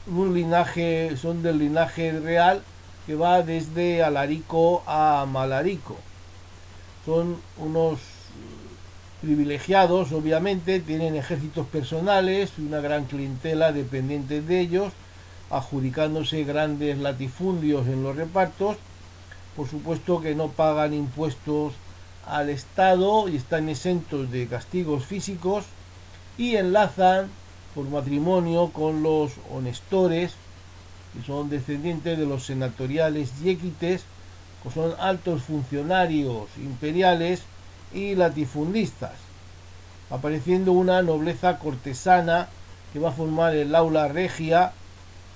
un 0.06 0.34
linaje, 0.34 1.16
son 1.16 1.42
del 1.42 1.58
linaje 1.58 2.18
real 2.18 2.62
que 3.06 3.14
va 3.14 3.42
desde 3.42 4.02
Alarico 4.02 4.82
a 4.86 5.26
Malarico. 5.30 5.96
Son 7.04 7.36
unos 7.58 8.00
privilegiados, 9.20 10.12
obviamente, 10.12 10.80
tienen 10.80 11.16
ejércitos 11.16 11.66
personales 11.66 12.52
y 12.58 12.62
una 12.62 12.80
gran 12.80 13.04
clientela 13.04 13.72
dependiente 13.72 14.40
de 14.40 14.60
ellos, 14.60 14.92
adjudicándose 15.50 16.44
grandes 16.44 16.98
latifundios 16.98 17.86
en 17.86 18.02
los 18.02 18.16
repartos. 18.16 18.76
Por 19.56 19.68
supuesto 19.68 20.20
que 20.20 20.34
no 20.34 20.48
pagan 20.48 20.94
impuestos 20.94 21.74
al 22.26 22.48
Estado 22.50 23.28
y 23.28 23.36
están 23.36 23.68
exentos 23.68 24.30
de 24.30 24.46
castigos 24.46 25.04
físicos 25.04 25.64
y 26.36 26.56
enlazan 26.56 27.28
por 27.74 27.88
matrimonio 27.88 28.70
con 28.72 29.02
los 29.02 29.32
honestores, 29.50 30.34
que 31.14 31.26
son 31.26 31.48
descendientes 31.48 32.18
de 32.18 32.26
los 32.26 32.44
senatoriales 32.44 33.40
yequites, 33.40 34.04
que 34.62 34.70
son 34.70 34.94
altos 35.00 35.42
funcionarios 35.42 36.48
imperiales 36.58 37.42
y 37.92 38.14
latifundistas, 38.14 39.14
apareciendo 40.10 40.72
una 40.72 41.02
nobleza 41.02 41.58
cortesana 41.58 42.48
que 42.92 42.98
va 42.98 43.10
a 43.10 43.12
formar 43.12 43.54
el 43.54 43.74
aula 43.74 44.08
regia 44.08 44.72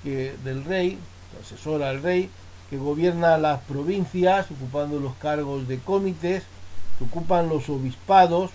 del 0.04 0.64
rey, 0.64 0.98
asesora 1.40 1.90
al 1.90 2.02
rey, 2.02 2.30
que 2.70 2.78
gobierna 2.78 3.38
las 3.38 3.60
provincias, 3.60 4.50
ocupando 4.50 4.98
los 4.98 5.14
cargos 5.16 5.68
de 5.68 5.78
cómites, 5.78 6.42
que 6.98 7.04
ocupan 7.04 7.48
los 7.48 7.68
obispados 7.68 8.50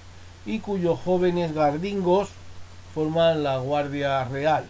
y 0.45 0.59
cuyos 0.59 0.99
jóvenes 0.99 1.53
gardingos 1.53 2.29
forman 2.93 3.43
la 3.43 3.57
Guardia 3.57 4.23
Real. 4.25 4.65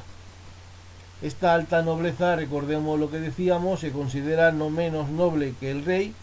Esta 1.21 1.53
alta 1.53 1.81
nobleza, 1.81 2.35
recordemos 2.35 2.99
lo 2.99 3.09
que 3.09 3.19
decíamos, 3.19 3.79
se 3.79 3.91
considera 3.91 4.51
no 4.51 4.69
menos 4.69 5.09
noble 5.09 5.55
que 5.59 5.71
el 5.71 5.85
rey 5.85 6.13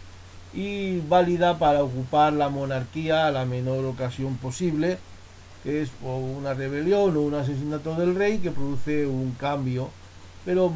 y 0.55 1.01
válida 1.01 1.59
para 1.59 1.83
ocupar 1.83 2.33
la 2.33 2.49
monarquía 2.49 3.27
a 3.27 3.33
la 3.33 3.45
menor 3.45 3.85
ocasión 3.85 4.37
posible, 4.37 4.99
que 5.63 5.83
es 5.83 5.91
una 6.03 6.55
rebelión 6.55 7.17
o 7.17 7.21
un 7.21 7.35
asesinato 7.35 7.95
del 7.97 8.15
rey 8.15 8.39
que 8.39 8.51
produce 8.51 9.07
un 9.07 9.33
cambio, 9.33 9.91
pero 10.45 10.73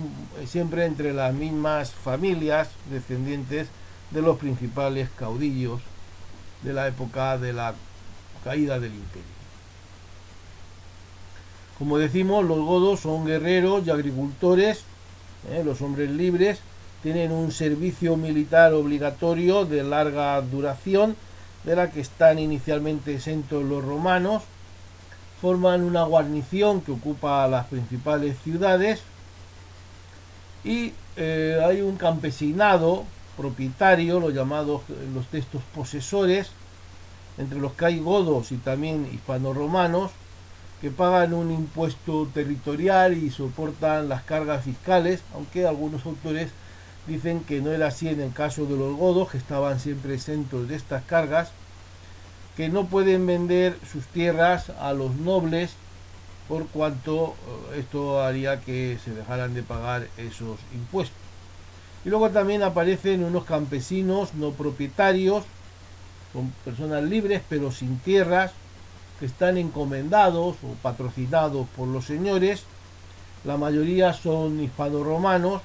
siempre 0.46 0.86
entre 0.86 1.12
las 1.12 1.32
mismas 1.32 1.92
familias 1.92 2.70
descendientes 2.90 3.68
de 4.10 4.22
los 4.22 4.38
principales 4.38 5.10
caudillos 5.16 5.80
de 6.62 6.72
la 6.72 6.88
época 6.88 7.38
de 7.38 7.52
la 7.52 7.74
caída 8.42 8.80
del 8.80 8.94
imperio. 8.94 9.38
Como 11.78 11.98
decimos, 11.98 12.44
los 12.44 12.58
godos 12.58 13.00
son 13.00 13.24
guerreros 13.26 13.86
y 13.86 13.90
agricultores, 13.90 14.82
¿eh? 15.50 15.62
los 15.64 15.80
hombres 15.80 16.10
libres, 16.10 16.58
tienen 17.02 17.32
un 17.32 17.52
servicio 17.52 18.16
militar 18.16 18.72
obligatorio 18.72 19.64
de 19.64 19.82
larga 19.82 20.40
duración, 20.40 21.16
de 21.64 21.76
la 21.76 21.90
que 21.90 22.00
están 22.00 22.38
inicialmente 22.38 23.14
exentos 23.14 23.64
los 23.64 23.84
romanos, 23.84 24.42
forman 25.40 25.82
una 25.82 26.02
guarnición 26.02 26.80
que 26.80 26.92
ocupa 26.92 27.46
las 27.46 27.66
principales 27.66 28.36
ciudades. 28.42 29.00
Y 30.64 30.92
eh, 31.16 31.60
hay 31.64 31.80
un 31.82 31.96
campesinado 31.96 33.04
propietario, 33.36 34.18
los 34.18 34.34
llamados 34.34 34.82
los 35.14 35.26
textos 35.28 35.62
posesores, 35.74 36.50
entre 37.38 37.60
los 37.60 37.72
que 37.74 37.86
hay 37.86 38.00
godos 38.00 38.50
y 38.50 38.56
también 38.56 39.08
hispano-romanos, 39.12 40.10
que 40.80 40.90
pagan 40.90 41.34
un 41.34 41.52
impuesto 41.52 42.28
territorial 42.34 43.16
y 43.16 43.30
soportan 43.30 44.08
las 44.08 44.22
cargas 44.22 44.64
fiscales, 44.64 45.22
aunque 45.34 45.66
algunos 45.66 46.04
autores 46.04 46.50
dicen 47.08 47.40
que 47.40 47.60
no 47.60 47.72
era 47.72 47.88
así 47.88 48.08
en 48.08 48.20
el 48.20 48.32
caso 48.32 48.66
de 48.66 48.76
los 48.76 48.96
godos, 48.96 49.30
que 49.30 49.38
estaban 49.38 49.80
siempre 49.80 50.14
exentos 50.14 50.68
de 50.68 50.76
estas 50.76 51.02
cargas, 51.04 51.50
que 52.56 52.68
no 52.68 52.86
pueden 52.86 53.26
vender 53.26 53.76
sus 53.90 54.04
tierras 54.06 54.70
a 54.80 54.92
los 54.92 55.16
nobles 55.16 55.72
por 56.48 56.66
cuanto 56.68 57.34
eh, 57.72 57.80
esto 57.80 58.22
haría 58.22 58.60
que 58.60 58.98
se 59.04 59.12
dejaran 59.12 59.54
de 59.54 59.62
pagar 59.62 60.08
esos 60.16 60.58
impuestos. 60.74 61.18
Y 62.04 62.08
luego 62.08 62.30
también 62.30 62.62
aparecen 62.62 63.24
unos 63.24 63.44
campesinos 63.44 64.34
no 64.34 64.52
propietarios, 64.52 65.44
son 66.32 66.52
personas 66.64 67.02
libres 67.04 67.42
pero 67.48 67.70
sin 67.70 67.98
tierras, 67.98 68.52
que 69.20 69.26
están 69.26 69.58
encomendados 69.58 70.56
o 70.62 70.74
patrocinados 70.82 71.66
por 71.76 71.88
los 71.88 72.04
señores. 72.04 72.64
La 73.44 73.56
mayoría 73.56 74.12
son 74.12 74.60
hispano-romanos, 74.62 75.62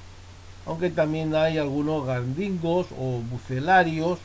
aunque 0.66 0.90
también 0.90 1.34
hay 1.34 1.58
algunos 1.58 2.06
gandingos 2.06 2.86
o 2.98 3.20
bucelarios 3.30 4.18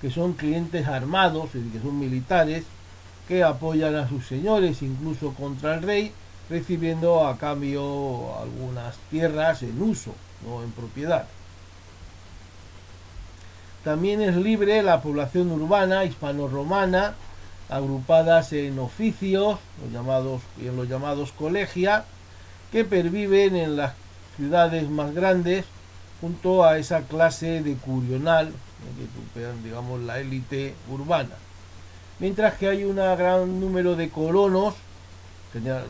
que 0.00 0.10
son 0.10 0.34
clientes 0.34 0.86
armados, 0.86 1.50
y 1.54 1.70
que 1.70 1.80
son 1.80 1.98
militares, 1.98 2.64
que 3.26 3.42
apoyan 3.42 3.94
a 3.96 4.08
sus 4.08 4.26
señores 4.26 4.82
incluso 4.82 5.34
contra 5.34 5.74
el 5.74 5.82
rey, 5.82 6.12
recibiendo 6.48 7.26
a 7.26 7.36
cambio 7.36 8.36
algunas 8.38 8.96
tierras 9.10 9.62
en 9.62 9.82
uso, 9.82 10.14
no 10.46 10.62
en 10.62 10.70
propiedad. 10.70 11.26
También 13.84 14.22
es 14.22 14.36
libre 14.36 14.82
la 14.82 15.02
población 15.02 15.50
urbana 15.50 16.04
hispano-romana, 16.04 17.14
agrupadas 17.68 18.52
en 18.52 18.78
oficios, 18.78 19.58
los 19.92 20.40
en 20.60 20.76
los 20.76 20.88
llamados 20.88 21.32
colegia, 21.32 22.04
que 22.72 22.84
perviven 22.84 23.56
en 23.56 23.76
las 23.76 23.92
ciudades 24.38 24.88
más 24.88 25.12
grandes 25.14 25.66
junto 26.22 26.64
a 26.64 26.78
esa 26.78 27.02
clase 27.02 27.62
de 27.62 27.74
curional, 27.74 28.52
que 29.34 29.46
digamos 29.62 30.00
la 30.00 30.18
élite 30.20 30.74
urbana. 30.90 31.34
Mientras 32.18 32.54
que 32.54 32.68
hay 32.68 32.84
un 32.84 32.96
gran 32.96 33.60
número 33.60 33.94
de 33.94 34.08
colonos, 34.08 34.74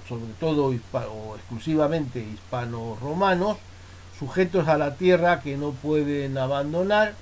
sobre 0.09 0.33
todo 0.41 0.67
o 0.67 1.37
exclusivamente 1.37 2.21
hispano-romanos, 2.21 3.59
sujetos 4.19 4.67
a 4.67 4.77
la 4.77 4.97
tierra 4.97 5.41
que 5.41 5.57
no 5.57 5.71
pueden 5.71 6.37
abandonar, 6.37 7.15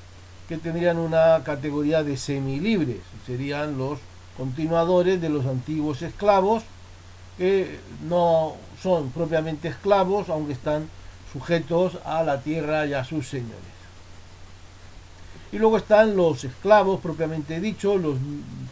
que 0.48 0.56
tendrían 0.56 0.98
una 0.98 1.42
categoría 1.44 2.02
de 2.02 2.16
semilibres, 2.16 3.00
serían 3.26 3.76
los 3.78 3.98
continuadores 4.36 5.20
de 5.20 5.28
los 5.28 5.44
antiguos 5.46 6.02
esclavos, 6.02 6.62
que 7.36 7.78
no 8.08 8.54
son 8.82 9.10
propiamente 9.10 9.68
esclavos, 9.68 10.28
aunque 10.28 10.52
están 10.52 10.88
sujetos 11.37 11.99
a 12.07 12.22
la 12.22 12.40
tierra 12.40 12.87
y 12.87 12.94
a 12.94 13.05
sus 13.05 13.29
señores. 13.29 13.77
Y 15.53 15.59
luego 15.59 15.77
están 15.77 16.16
los 16.16 16.44
esclavos 16.44 17.01
propiamente 17.01 17.61
dicho, 17.61 17.99
los 17.99 18.16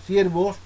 siervos, 0.07 0.57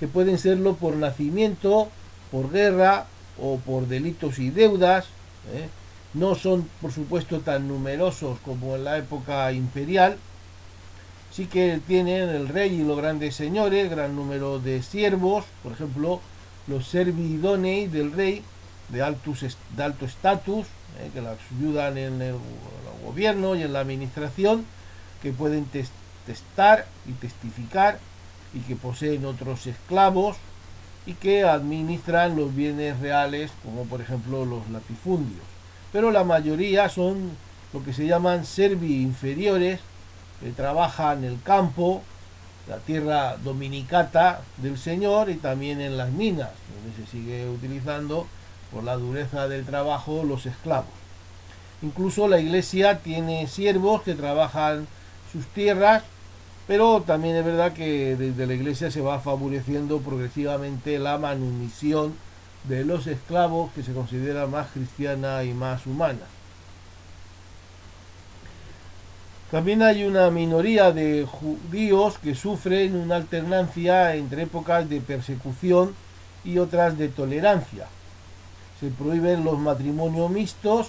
que 0.00 0.08
pueden 0.08 0.38
serlo 0.38 0.74
por 0.74 0.96
nacimiento, 0.96 1.88
por 2.32 2.50
guerra 2.50 3.06
o 3.40 3.58
por 3.58 3.86
delitos 3.86 4.40
y 4.40 4.50
deudas. 4.50 5.06
¿eh? 5.52 5.68
No 6.14 6.34
son, 6.34 6.68
por 6.80 6.90
supuesto, 6.90 7.38
tan 7.40 7.68
numerosos 7.68 8.38
como 8.40 8.74
en 8.74 8.84
la 8.84 8.98
época 8.98 9.52
imperial, 9.52 10.16
sí 11.30 11.46
que 11.46 11.80
tienen 11.86 12.28
el 12.28 12.48
rey 12.48 12.80
y 12.80 12.84
los 12.84 12.96
grandes 12.96 13.36
señores, 13.36 13.88
gran 13.88 14.16
número 14.16 14.58
de 14.58 14.82
siervos, 14.82 15.44
por 15.62 15.72
ejemplo, 15.72 16.20
los 16.66 16.88
servidonei 16.88 17.86
del 17.86 18.10
rey 18.12 18.42
de, 18.88 19.02
altus, 19.02 19.56
de 19.76 19.82
alto 19.82 20.04
estatus, 20.04 20.66
eh, 20.98 21.10
que 21.12 21.20
las 21.20 21.38
ayudan 21.58 21.98
en 21.98 22.22
el, 22.22 22.36
gobierno 23.04 23.54
y 23.54 23.62
en 23.62 23.72
la 23.72 23.80
administración, 23.80 24.66
que 25.22 25.32
pueden 25.32 25.66
testar 26.26 26.86
y 27.06 27.12
testificar 27.12 27.98
y 28.52 28.60
que 28.60 28.74
poseen 28.74 29.24
otros 29.24 29.66
esclavos 29.66 30.36
y 31.04 31.14
que 31.14 31.44
administran 31.44 32.36
los 32.36 32.54
bienes 32.54 32.98
reales, 32.98 33.52
como 33.62 33.84
por 33.84 34.00
ejemplo 34.00 34.44
los 34.44 34.68
latifundios. 34.70 35.44
Pero 35.92 36.10
la 36.10 36.24
mayoría 36.24 36.88
son 36.88 37.30
lo 37.72 37.84
que 37.84 37.92
se 37.92 38.06
llaman 38.06 38.44
servi 38.44 39.02
inferiores, 39.02 39.80
que 40.40 40.50
trabaja 40.50 41.12
en 41.12 41.24
el 41.24 41.40
campo, 41.42 42.02
la 42.68 42.78
tierra 42.78 43.36
dominicata 43.36 44.40
del 44.56 44.76
Señor 44.76 45.30
y 45.30 45.36
también 45.36 45.80
en 45.80 45.96
las 45.96 46.10
minas, 46.10 46.50
donde 46.74 46.96
se 46.96 47.10
sigue 47.10 47.48
utilizando 47.48 48.26
por 48.72 48.84
la 48.84 48.96
dureza 48.96 49.48
del 49.48 49.64
trabajo 49.64 50.24
los 50.24 50.46
esclavos. 50.46 50.90
Incluso 51.82 52.26
la 52.28 52.40
iglesia 52.40 52.98
tiene 52.98 53.46
siervos 53.46 54.02
que 54.02 54.14
trabajan 54.14 54.86
sus 55.32 55.46
tierras, 55.46 56.02
pero 56.66 57.02
también 57.06 57.36
es 57.36 57.44
verdad 57.44 57.72
que 57.72 58.16
desde 58.16 58.46
la 58.46 58.54
iglesia 58.54 58.90
se 58.90 59.00
va 59.00 59.20
favoreciendo 59.20 59.98
progresivamente 59.98 60.98
la 60.98 61.18
manumisión 61.18 62.14
de 62.64 62.84
los 62.84 63.06
esclavos 63.06 63.70
que 63.72 63.82
se 63.82 63.92
considera 63.92 64.46
más 64.46 64.68
cristiana 64.68 65.44
y 65.44 65.52
más 65.52 65.86
humana. 65.86 66.26
También 69.50 69.82
hay 69.82 70.04
una 70.04 70.28
minoría 70.30 70.90
de 70.90 71.24
judíos 71.24 72.18
que 72.18 72.34
sufren 72.34 72.96
una 72.96 73.16
alternancia 73.16 74.16
entre 74.16 74.42
épocas 74.42 74.88
de 74.88 75.00
persecución 75.00 75.94
y 76.44 76.58
otras 76.58 76.98
de 76.98 77.08
tolerancia. 77.08 77.86
Se 78.80 78.88
prohíben 78.88 79.44
los 79.44 79.58
matrimonios 79.58 80.30
mixtos 80.30 80.88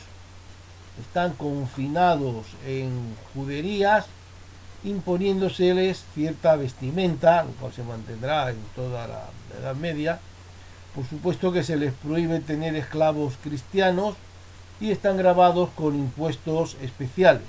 están 1.00 1.34
confinados 1.34 2.46
en 2.66 3.16
juderías, 3.34 4.06
imponiéndoseles 4.84 6.04
cierta 6.14 6.56
vestimenta, 6.56 7.44
lo 7.44 7.52
cual 7.52 7.74
se 7.74 7.84
mantendrá 7.84 8.50
en 8.50 8.58
toda 8.76 9.08
la 9.08 9.26
Edad 9.60 9.76
Media. 9.76 10.20
Por 10.96 11.06
supuesto 11.06 11.52
que 11.52 11.64
se 11.64 11.78
les 11.78 11.94
prohíbe 11.94 12.40
tener 12.40 12.76
esclavos 12.76 13.36
cristianos 13.44 14.16
y 14.80 14.92
están 14.92 15.18
grabados 15.18 15.70
con 15.76 15.96
impuestos 15.96 16.78
especiales. 16.82 17.44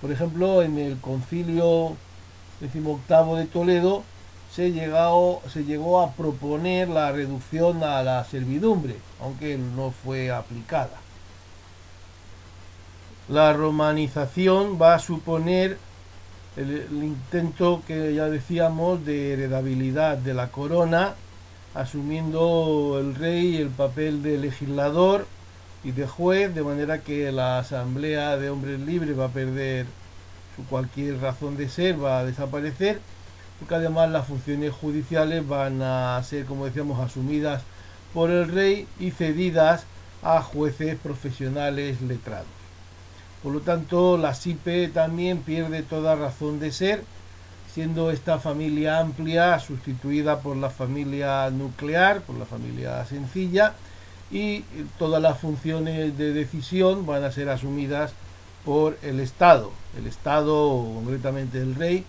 Por 0.00 0.12
ejemplo, 0.12 0.62
en 0.62 0.78
el 0.78 0.98
concilio 1.00 1.96
XVIII 2.60 3.36
de 3.36 3.46
Toledo 3.46 4.04
se, 4.54 4.70
llegó, 4.70 5.42
se 5.52 5.64
llegó 5.64 6.00
a 6.00 6.12
proponer 6.12 6.88
la 6.88 7.10
reducción 7.10 7.82
a 7.82 8.02
la 8.02 8.24
servidumbre, 8.24 8.96
aunque 9.20 9.58
no 9.58 9.90
fue 9.90 10.30
aplicada. 10.30 11.00
La 13.28 13.52
romanización 13.52 14.80
va 14.80 14.94
a 14.94 14.98
suponer 14.98 15.78
el, 16.56 16.86
intento 16.92 17.82
que 17.86 18.14
ya 18.14 18.28
decíamos 18.28 19.04
de 19.04 19.32
heredabilidad 19.32 20.18
de 20.18 20.34
la 20.34 20.48
corona, 20.48 21.14
asumiendo 21.74 22.98
el 23.00 23.16
rey 23.16 23.56
el 23.56 23.70
papel 23.70 24.22
de 24.22 24.38
legislador 24.38 25.26
y 25.82 25.90
de 25.90 26.06
juez, 26.06 26.54
de 26.54 26.62
manera 26.62 26.98
que 26.98 27.32
la 27.32 27.58
asamblea 27.58 28.36
de 28.36 28.50
hombres 28.50 28.78
libres 28.78 29.18
va 29.18 29.26
a 29.26 29.30
perder 29.30 29.86
su 30.54 30.64
cualquier 30.66 31.20
razón 31.20 31.56
de 31.56 31.68
ser, 31.68 32.02
va 32.02 32.20
a 32.20 32.24
desaparecer, 32.24 33.00
porque 33.58 33.76
además 33.76 34.10
las 34.10 34.26
funciones 34.26 34.72
judiciales 34.72 35.46
van 35.46 35.80
a 35.82 36.22
ser, 36.22 36.44
como 36.44 36.66
decíamos, 36.66 37.00
asumidas 37.00 37.62
por 38.12 38.30
el 38.30 38.48
rey 38.48 38.86
y 38.98 39.10
cedidas 39.10 39.84
a 40.22 40.42
jueces 40.42 40.96
profesionales 40.96 42.00
letrados. 42.00 42.46
Por 43.42 43.52
lo 43.52 43.60
tanto, 43.60 44.16
la 44.16 44.34
SIPE 44.34 44.88
también 44.88 45.38
pierde 45.38 45.82
toda 45.82 46.14
razón 46.14 46.60
de 46.60 46.72
ser, 46.72 47.04
siendo 47.72 48.10
esta 48.10 48.38
familia 48.38 49.00
amplia 49.00 49.58
sustituida 49.58 50.40
por 50.40 50.56
la 50.56 50.70
familia 50.70 51.50
nuclear, 51.50 52.22
por 52.22 52.36
la 52.36 52.46
familia 52.46 53.04
sencilla, 53.04 53.74
y 54.30 54.60
todas 54.98 55.20
las 55.20 55.38
funciones 55.38 56.16
de 56.16 56.32
decisión 56.32 57.04
van 57.04 57.24
a 57.24 57.32
ser 57.32 57.50
asumidas 57.50 58.12
por 58.64 58.96
el 59.02 59.20
Estado. 59.20 59.72
El 59.98 60.06
Estado, 60.06 60.84
concretamente 60.94 61.58
el 61.58 61.74
rey, 61.74 62.04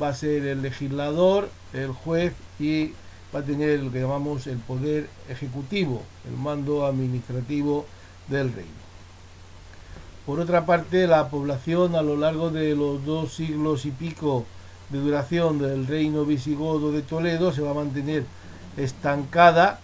va 0.00 0.08
a 0.08 0.14
ser 0.14 0.46
el 0.46 0.62
legislador, 0.62 1.48
el 1.72 1.92
juez 1.92 2.34
y 2.58 2.92
va 3.34 3.40
a 3.40 3.42
tener 3.42 3.80
lo 3.80 3.90
que 3.90 4.00
llamamos 4.00 4.46
el 4.46 4.58
poder 4.58 5.08
ejecutivo, 5.28 6.02
el 6.28 6.36
mando 6.36 6.86
administrativo 6.86 7.86
del 8.28 8.52
reino. 8.52 8.86
Por 10.24 10.40
otra 10.40 10.66
parte, 10.66 11.06
la 11.06 11.28
población 11.28 11.94
a 11.94 12.02
lo 12.02 12.16
largo 12.16 12.50
de 12.50 12.74
los 12.74 13.04
dos 13.04 13.34
siglos 13.34 13.86
y 13.86 13.90
pico 13.90 14.44
de 14.90 14.98
duración 14.98 15.58
del 15.58 15.86
reino 15.86 16.24
visigodo 16.24 16.92
de 16.92 17.02
Toledo 17.02 17.52
se 17.52 17.62
va 17.62 17.70
a 17.70 17.74
mantener 17.74 18.24
estancada, 18.76 19.80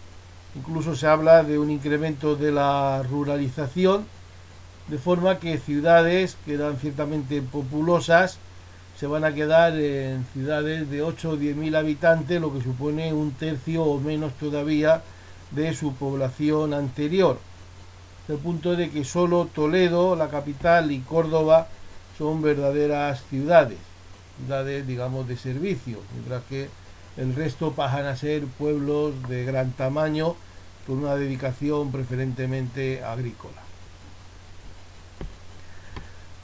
incluso 0.54 0.96
se 0.96 1.06
habla 1.06 1.42
de 1.42 1.58
un 1.58 1.70
incremento 1.70 2.36
de 2.36 2.52
la 2.52 3.02
ruralización, 3.08 4.04
de 4.88 4.98
forma 4.98 5.38
que 5.38 5.58
ciudades 5.58 6.36
que 6.44 6.54
eran 6.54 6.76
ciertamente 6.76 7.40
populosas 7.40 8.38
se 9.02 9.08
van 9.08 9.24
a 9.24 9.34
quedar 9.34 9.74
en 9.74 10.24
ciudades 10.32 10.88
de 10.88 11.02
8 11.02 11.30
o 11.30 11.36
10 11.36 11.56
mil 11.56 11.74
habitantes, 11.74 12.40
lo 12.40 12.54
que 12.54 12.62
supone 12.62 13.12
un 13.12 13.32
tercio 13.32 13.82
o 13.82 13.98
menos 13.98 14.32
todavía 14.34 15.02
de 15.50 15.74
su 15.74 15.92
población 15.94 16.72
anterior 16.72 17.36
el 18.28 18.38
punto 18.38 18.76
de 18.76 18.90
que 18.90 19.04
solo 19.04 19.46
Toledo, 19.46 20.14
la 20.14 20.28
capital, 20.28 20.92
y 20.92 21.00
Córdoba 21.00 21.66
son 22.16 22.42
verdaderas 22.42 23.22
ciudades, 23.28 23.78
ciudades, 24.38 24.86
digamos, 24.86 25.26
de 25.26 25.36
servicio, 25.36 25.98
mientras 26.12 26.44
que 26.44 26.68
el 27.16 27.34
resto 27.34 27.72
pasan 27.72 28.06
a 28.06 28.16
ser 28.16 28.44
pueblos 28.44 29.14
de 29.28 29.44
gran 29.44 29.72
tamaño 29.72 30.36
con 30.86 30.98
una 30.98 31.16
dedicación 31.16 31.90
preferentemente 31.90 33.02
agrícola. 33.02 33.61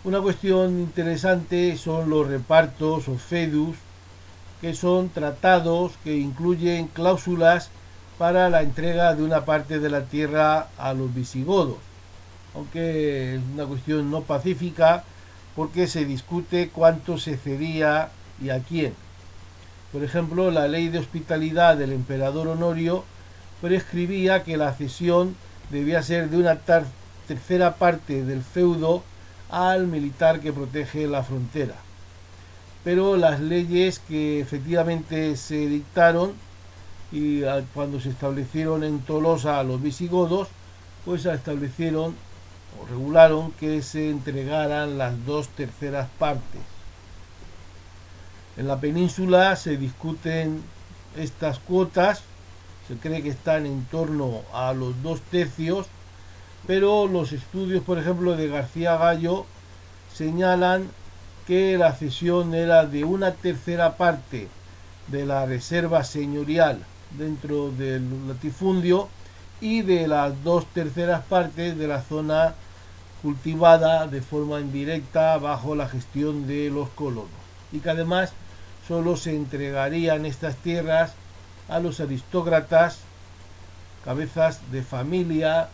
Una 0.05 0.21
cuestión 0.21 0.79
interesante 0.79 1.77
son 1.77 2.09
los 2.09 2.29
repartos 2.29 3.09
o 3.09 3.19
fedus, 3.19 3.77
que 4.61 4.73
son 4.73 5.09
tratados 5.09 5.93
que 6.05 6.17
incluyen 6.17 6.87
cláusulas 6.87 7.71
para 8.17 8.49
la 8.49 8.63
entrega 8.63 9.17
de 9.17 9.25
una 9.25 9.45
parte 9.45 9.81
de 9.81 9.91
la 9.91 10.03
tierra 10.03 10.69
a 10.79 10.95
los 10.95 11.13
visigodos, 11.13 11.79
aunque 12.55 13.35
es 13.35 13.41
una 13.53 13.67
cuestión 13.67 14.09
no 14.09 14.21
pacífica 14.23 15.03
porque 15.57 15.89
se 15.89 16.05
discute 16.05 16.71
cuánto 16.73 17.19
se 17.19 17.37
cedía 17.37 18.11
y 18.41 18.51
a 18.51 18.61
quién. 18.61 18.95
Por 19.91 20.05
ejemplo, 20.05 20.53
la 20.53 20.69
ley 20.69 20.91
de 20.91 21.01
hospitalidad 21.01 21.77
del 21.77 21.93
emperador 21.93 22.47
Honorio 22.47 23.05
prescribía 23.61 24.45
que 24.45 24.57
la 24.57 24.73
cesión 24.75 25.35
debía 25.71 26.05
ser 26.05 26.31
de 26.31 26.37
una 26.37 26.57
tercera 27.27 27.75
parte 27.75 28.25
del 28.25 28.43
feudo 28.43 29.03
al 29.51 29.87
militar 29.87 30.41
que 30.41 30.53
protege 30.53 31.07
la 31.07 31.23
frontera. 31.23 31.75
Pero 32.85 33.17
las 33.17 33.41
leyes 33.41 33.99
que 33.99 34.41
efectivamente 34.41 35.37
se 35.37 35.67
dictaron 35.67 36.33
y 37.11 37.43
cuando 37.75 38.01
se 38.01 38.11
establecieron 38.11 38.85
en 38.85 39.01
Tolosa 39.01 39.63
los 39.63 39.83
visigodos, 39.83 40.49
pues 41.05 41.25
establecieron 41.25 42.15
o 42.81 42.87
regularon 42.87 43.53
que 43.53 43.83
se 43.83 44.11
entregaran 44.11 44.99
las 44.99 45.25
dos 45.25 45.49
terceras 45.49 46.09
partes. 46.19 46.61
En 48.57 48.67
la 48.67 48.79
península 48.79 49.57
se 49.57 49.77
discuten 49.77 50.63
estas 51.17 51.59
cuotas, 51.59 52.23
se 52.87 52.97
cree 52.97 53.23
que 53.23 53.31
están 53.31 53.67
en 53.67 53.85
torno 53.87 54.43
a 54.53 54.73
los 54.73 55.01
dos 55.03 55.21
tercios, 55.23 55.87
pero 56.69 57.09
los 57.09 57.33
estudios, 57.33 57.83
por 57.83 57.99
ejemplo, 57.99 58.37
de 58.37 58.47
García 58.47 58.99
Gallo 58.99 59.47
señalan 60.15 60.91
que 61.47 61.79
la 61.79 61.95
cesión 61.95 62.55
era 62.55 62.85
de 62.85 63.05
una 63.05 63.33
tercera 63.33 63.97
parte 63.97 64.49
de 65.07 65.25
la 65.25 65.47
reserva 65.47 66.05
señorial 66.05 66.85
dentro 67.17 67.71
del 67.71 68.29
latifundio 68.29 69.09
y 69.63 69.81
de 69.81 70.09
las 70.09 70.45
dos 70.45 70.67
terceras 70.67 71.23
partes 71.23 71.79
de 71.79 71.89
la 71.89 72.03
zona 72.03 72.53
cultivada 73.23 74.07
de 74.07 74.21
forma 74.21 74.61
indirecta 74.61 75.39
bajo 75.39 75.75
la 75.75 75.89
gestión 75.89 76.47
de 76.47 76.69
los 76.69 76.91
colonos. 76.91 77.31
Y 77.73 77.79
que 77.79 77.89
además 77.89 78.35
solo 78.87 79.17
se 79.17 79.35
entregarían 79.35 80.27
estas 80.27 80.57
tierras 80.57 81.15
a 81.71 81.79
los 81.79 81.99
aristócratas, 82.01 82.99
cabezas 84.05 84.61
de 84.71 84.83
familia 84.83 85.71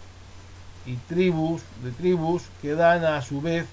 y 0.86 0.94
tribus, 1.08 1.62
de 1.82 1.90
tribus 1.92 2.42
que 2.60 2.74
dan 2.74 3.04
a 3.04 3.22
su 3.22 3.40
vez 3.40 3.66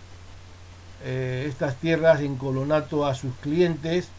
eh, 1.03 1.45
estas 1.47 1.75
tierras 1.77 2.21
en 2.21 2.35
colonato 2.35 3.05
a 3.05 3.15
sus 3.15 3.33
clientes 3.41 4.09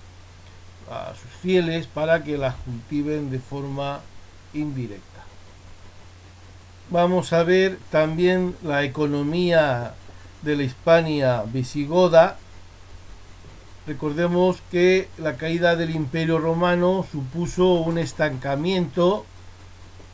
a 0.90 1.14
sus 1.14 1.30
fieles 1.40 1.86
para 1.86 2.22
que 2.22 2.38
las 2.38 2.54
cultiven 2.56 3.30
de 3.30 3.38
forma 3.38 4.00
indirecta. 4.52 5.02
Vamos 6.90 7.32
a 7.32 7.42
ver 7.42 7.78
también 7.90 8.54
la 8.62 8.84
economía 8.84 9.94
de 10.42 10.56
la 10.56 10.62
Hispania 10.64 11.42
visigoda. 11.46 12.36
Recordemos 13.86 14.62
que 14.70 15.08
la 15.18 15.36
caída 15.36 15.74
del 15.74 15.90
Imperio 15.90 16.38
Romano 16.38 17.06
supuso 17.10 17.74
un 17.74 17.98
estancamiento, 17.98 19.24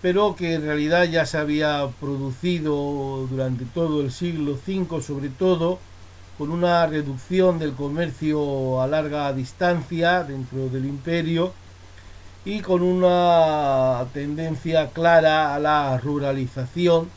pero 0.00 0.36
que 0.36 0.54
en 0.54 0.62
realidad 0.62 1.04
ya 1.04 1.26
se 1.26 1.38
había 1.38 1.88
producido 2.00 3.26
durante 3.28 3.64
todo 3.64 4.00
el 4.00 4.12
siglo 4.12 4.52
V, 4.52 5.02
sobre 5.02 5.28
todo 5.28 5.78
con 6.36 6.52
una 6.52 6.86
reducción 6.86 7.58
del 7.58 7.72
comercio 7.72 8.80
a 8.80 8.86
larga 8.86 9.32
distancia 9.32 10.22
dentro 10.22 10.68
del 10.68 10.84
imperio 10.84 11.52
y 12.44 12.60
con 12.60 12.82
una 12.82 14.06
tendencia 14.14 14.88
clara 14.90 15.54
a 15.54 15.58
la 15.58 15.98
ruralización 15.98 17.10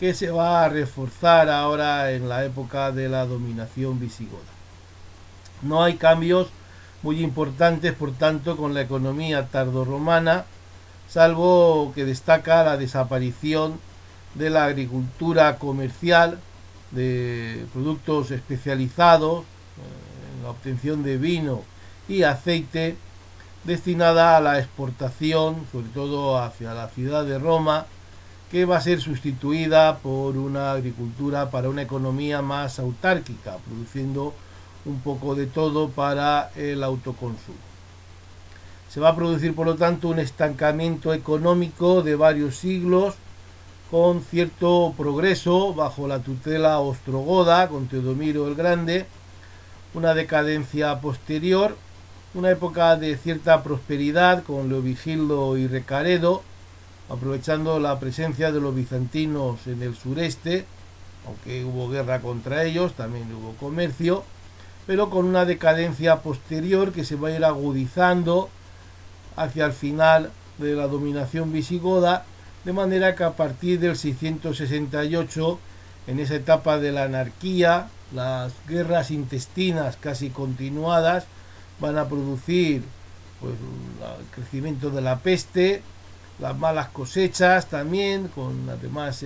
que 0.00 0.14
se 0.14 0.30
va 0.30 0.64
a 0.64 0.68
reforzar 0.68 1.50
ahora 1.50 2.10
en 2.12 2.28
la 2.28 2.44
época 2.44 2.90
de 2.90 3.08
la 3.08 3.26
dominación 3.26 4.00
visigoda. 4.00 4.40
No 5.60 5.84
hay 5.84 5.94
cambios 5.94 6.48
muy 7.02 7.22
importantes, 7.22 7.92
por 7.92 8.12
tanto, 8.12 8.56
con 8.56 8.74
la 8.74 8.80
economía 8.80 9.46
tardorromana, 9.46 10.46
salvo 11.12 11.92
que 11.94 12.06
destaca 12.06 12.64
la 12.64 12.78
desaparición 12.78 13.78
de 14.34 14.48
la 14.48 14.64
agricultura 14.64 15.58
comercial, 15.58 16.38
de 16.90 17.66
productos 17.74 18.30
especializados 18.30 19.42
eh, 19.42 20.36
en 20.36 20.42
la 20.42 20.50
obtención 20.50 21.02
de 21.02 21.18
vino 21.18 21.62
y 22.08 22.22
aceite 22.22 22.96
destinada 23.64 24.38
a 24.38 24.40
la 24.40 24.58
exportación, 24.58 25.66
sobre 25.70 25.88
todo 25.88 26.38
hacia 26.38 26.72
la 26.72 26.88
ciudad 26.88 27.26
de 27.26 27.38
Roma, 27.38 27.86
que 28.50 28.64
va 28.64 28.78
a 28.78 28.80
ser 28.80 29.00
sustituida 29.00 29.98
por 29.98 30.38
una 30.38 30.72
agricultura 30.72 31.50
para 31.50 31.68
una 31.68 31.82
economía 31.82 32.40
más 32.40 32.78
autárquica, 32.78 33.58
produciendo 33.66 34.34
un 34.86 35.00
poco 35.00 35.34
de 35.34 35.46
todo 35.46 35.90
para 35.90 36.50
el 36.56 36.82
autoconsumo. 36.82 37.71
Se 38.92 39.00
va 39.00 39.08
a 39.08 39.16
producir, 39.16 39.54
por 39.54 39.64
lo 39.64 39.76
tanto, 39.76 40.08
un 40.08 40.18
estancamiento 40.18 41.14
económico 41.14 42.02
de 42.02 42.14
varios 42.14 42.56
siglos, 42.56 43.14
con 43.90 44.20
cierto 44.22 44.92
progreso 44.98 45.72
bajo 45.72 46.06
la 46.06 46.18
tutela 46.18 46.78
ostrogoda, 46.78 47.68
con 47.68 47.86
Teodomiro 47.86 48.46
el 48.46 48.54
Grande, 48.54 49.06
una 49.94 50.12
decadencia 50.12 51.00
posterior, 51.00 51.74
una 52.34 52.50
época 52.50 52.96
de 52.96 53.16
cierta 53.16 53.62
prosperidad 53.62 54.42
con 54.42 54.68
Leovigildo 54.68 55.56
y 55.56 55.68
Recaredo, 55.68 56.42
aprovechando 57.08 57.80
la 57.80 57.98
presencia 57.98 58.52
de 58.52 58.60
los 58.60 58.74
bizantinos 58.74 59.66
en 59.68 59.82
el 59.82 59.96
sureste, 59.96 60.66
aunque 61.26 61.64
hubo 61.64 61.88
guerra 61.88 62.20
contra 62.20 62.64
ellos, 62.64 62.92
también 62.92 63.32
hubo 63.32 63.54
comercio, 63.54 64.22
pero 64.86 65.08
con 65.08 65.24
una 65.24 65.46
decadencia 65.46 66.20
posterior 66.20 66.92
que 66.92 67.06
se 67.06 67.16
va 67.16 67.28
a 67.28 67.32
ir 67.32 67.42
agudizando 67.46 68.50
hacia 69.36 69.66
el 69.66 69.72
final 69.72 70.30
de 70.58 70.74
la 70.74 70.86
dominación 70.86 71.52
visigoda, 71.52 72.24
de 72.64 72.72
manera 72.72 73.14
que 73.14 73.24
a 73.24 73.32
partir 73.32 73.80
del 73.80 73.96
668, 73.96 75.58
en 76.06 76.20
esa 76.20 76.34
etapa 76.34 76.78
de 76.78 76.92
la 76.92 77.04
anarquía, 77.04 77.88
las 78.14 78.52
guerras 78.68 79.10
intestinas 79.10 79.96
casi 79.96 80.30
continuadas 80.30 81.24
van 81.80 81.98
a 81.98 82.08
producir 82.08 82.82
pues, 83.40 83.54
el 83.54 84.26
crecimiento 84.30 84.90
de 84.90 85.00
la 85.00 85.18
peste, 85.18 85.82
las 86.38 86.56
malas 86.56 86.88
cosechas 86.88 87.66
también, 87.66 88.28
con 88.28 88.68
además 88.68 89.24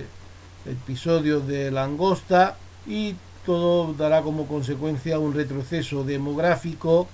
episodios 0.65 1.47
de 1.47 1.71
langosta 1.71 2.57
y 2.85 3.15
todo 3.45 3.93
dará 3.93 4.21
como 4.21 4.45
consecuencia 4.45 5.19
un 5.19 5.33
retroceso 5.33 6.03
demográfico 6.03 7.07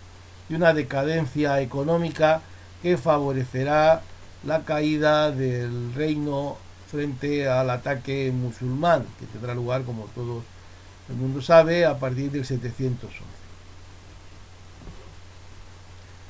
y 0.49 0.55
una 0.55 0.73
decadencia 0.73 1.61
económica 1.61 2.41
que 2.83 2.97
favorecerá 2.97 4.01
la 4.45 4.63
caída 4.63 5.31
del 5.31 5.93
reino 5.95 6.57
frente 6.91 7.47
al 7.47 7.69
ataque 7.69 8.31
musulmán, 8.31 9.05
que 9.19 9.25
tendrá 9.25 9.55
lugar, 9.55 9.83
como 9.83 10.03
todo 10.13 10.43
el 11.09 11.15
mundo 11.15 11.41
sabe, 11.41 11.85
a 11.85 11.97
partir 11.97 12.29
del 12.29 12.45
711. 12.45 13.23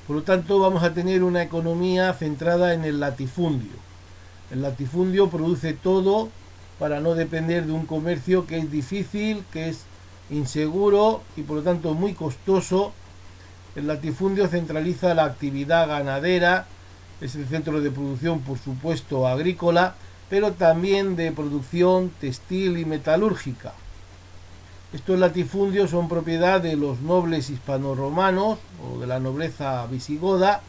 Por 0.07 0.15
lo 0.17 0.23
tanto, 0.23 0.59
vamos 0.59 0.83
a 0.83 0.93
tener 0.93 1.23
una 1.23 1.41
economía 1.41 2.13
centrada 2.13 2.73
en 2.73 2.83
el 2.83 2.99
latifundio. 2.99 3.71
El 4.51 4.61
latifundio 4.61 5.29
produce 5.29 5.73
todo 5.73 6.29
para 6.77 6.99
no 6.99 7.15
depender 7.15 7.65
de 7.65 7.71
un 7.71 7.85
comercio 7.85 8.45
que 8.45 8.59
es 8.59 8.69
difícil, 8.69 9.43
que 9.51 9.69
es 9.69 9.85
inseguro 10.29 11.23
y 11.35 11.41
por 11.41 11.57
lo 11.57 11.63
tanto 11.63 11.93
muy 11.93 12.13
costoso 12.13 12.93
el 13.76 13.88
latifundio 13.88 14.47
centraliza 14.47 15.13
la 15.13 15.26
actividad 15.26 15.88
ganadera, 15.88 16.65
es 17.21 17.36
el 17.36 17.47
centro 17.47 17.82
de 17.82 17.89
producción, 17.89 18.41
por 18.41 18.57
supuesto, 18.59 19.28
agrícola, 19.28 19.95
pero 20.30 20.53
también 20.53 21.15
de 21.15 21.32
producción 21.32 22.11
textil 22.19 22.78
y 22.78 22.86
metalúrgica. 22.86 23.74
Estos 24.93 25.17
latifundios 25.17 25.89
son 25.89 26.07
propiedad 26.07 26.61
de 26.61 26.76
los 26.76 26.99
nobles 26.99 27.49
hispanoromanos 27.49 28.59
o 28.84 28.99
de 28.99 29.07
la 29.07 29.19
nobleza 29.19 29.88
visigoda, 29.88 30.61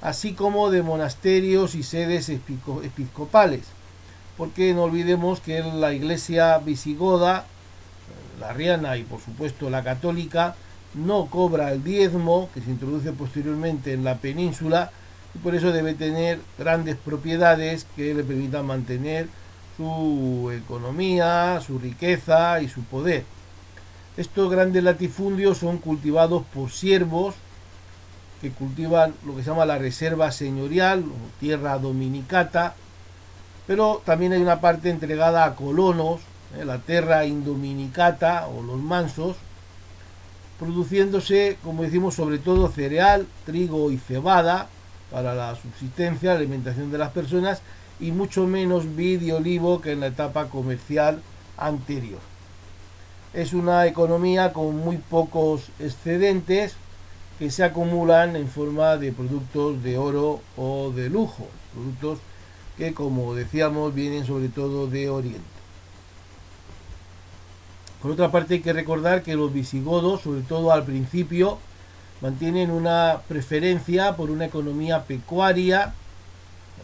así 0.00 0.32
como 0.32 0.70
de 0.70 0.82
monasterios 0.82 1.74
y 1.74 1.82
sedes 1.82 2.30
episcopales, 2.30 3.62
porque 4.38 4.72
no 4.72 4.84
olvidemos 4.84 5.40
que 5.40 5.62
la 5.62 5.92
iglesia 5.92 6.56
visigoda, 6.58 7.44
la 8.40 8.52
riana 8.54 8.96
y 8.96 9.02
por 9.02 9.20
supuesto 9.20 9.68
la 9.68 9.82
católica, 9.82 10.54
no 10.94 11.26
cobra 11.26 11.72
el 11.72 11.84
diezmo 11.84 12.48
que 12.54 12.60
se 12.60 12.70
introduce 12.70 13.12
posteriormente 13.12 13.92
en 13.92 14.04
la 14.04 14.16
península 14.16 14.90
y 15.34 15.38
por 15.38 15.54
eso 15.54 15.72
debe 15.72 15.94
tener 15.94 16.40
grandes 16.58 16.96
propiedades 16.96 17.86
que 17.96 18.14
le 18.14 18.24
permitan 18.24 18.66
mantener 18.66 19.28
su 19.76 20.50
economía, 20.52 21.60
su 21.64 21.78
riqueza 21.78 22.60
y 22.60 22.68
su 22.68 22.82
poder. 22.82 23.24
Estos 24.16 24.50
grandes 24.50 24.82
latifundios 24.82 25.58
son 25.58 25.78
cultivados 25.78 26.42
por 26.52 26.70
siervos 26.70 27.34
que 28.40 28.50
cultivan 28.50 29.14
lo 29.24 29.36
que 29.36 29.42
se 29.42 29.50
llama 29.50 29.66
la 29.66 29.78
reserva 29.78 30.32
señorial 30.32 31.04
o 31.04 31.40
tierra 31.40 31.78
dominicata, 31.78 32.74
pero 33.66 34.02
también 34.04 34.32
hay 34.32 34.40
una 34.40 34.60
parte 34.60 34.90
entregada 34.90 35.44
a 35.44 35.54
colonos, 35.54 36.20
¿eh? 36.58 36.64
la 36.64 36.78
tierra 36.78 37.26
indominicata 37.26 38.48
o 38.48 38.62
los 38.62 38.78
mansos, 38.78 39.36
produciéndose, 40.58 41.56
como 41.62 41.82
decimos, 41.82 42.14
sobre 42.14 42.38
todo 42.38 42.68
cereal, 42.68 43.26
trigo 43.46 43.90
y 43.90 43.98
cebada 43.98 44.68
para 45.10 45.34
la 45.34 45.54
subsistencia, 45.56 46.32
la 46.32 46.40
alimentación 46.40 46.90
de 46.90 46.98
las 46.98 47.12
personas 47.12 47.62
y 48.00 48.12
mucho 48.12 48.46
menos 48.46 48.96
vid 48.96 49.22
y 49.22 49.32
olivo 49.32 49.80
que 49.80 49.92
en 49.92 50.00
la 50.00 50.08
etapa 50.08 50.48
comercial 50.48 51.22
anterior. 51.56 52.20
Es 53.32 53.52
una 53.52 53.86
economía 53.86 54.52
con 54.52 54.76
muy 54.76 54.96
pocos 54.96 55.70
excedentes 55.78 56.76
que 57.38 57.50
se 57.50 57.62
acumulan 57.62 58.36
en 58.36 58.48
forma 58.48 58.96
de 58.96 59.12
productos 59.12 59.82
de 59.82 59.96
oro 59.96 60.40
o 60.56 60.90
de 60.90 61.08
lujo, 61.08 61.46
productos 61.72 62.18
que 62.76 62.94
como 62.94 63.34
decíamos 63.34 63.94
vienen 63.94 64.26
sobre 64.26 64.48
todo 64.48 64.86
de 64.86 65.08
Oriente. 65.08 65.57
Por 68.02 68.12
otra 68.12 68.30
parte 68.30 68.54
hay 68.54 68.60
que 68.60 68.72
recordar 68.72 69.22
que 69.22 69.34
los 69.34 69.52
visigodos, 69.52 70.22
sobre 70.22 70.42
todo 70.42 70.72
al 70.72 70.84
principio, 70.84 71.58
mantienen 72.20 72.70
una 72.70 73.22
preferencia 73.26 74.16
por 74.16 74.30
una 74.30 74.46
economía 74.46 75.04
pecuaria, 75.04 75.94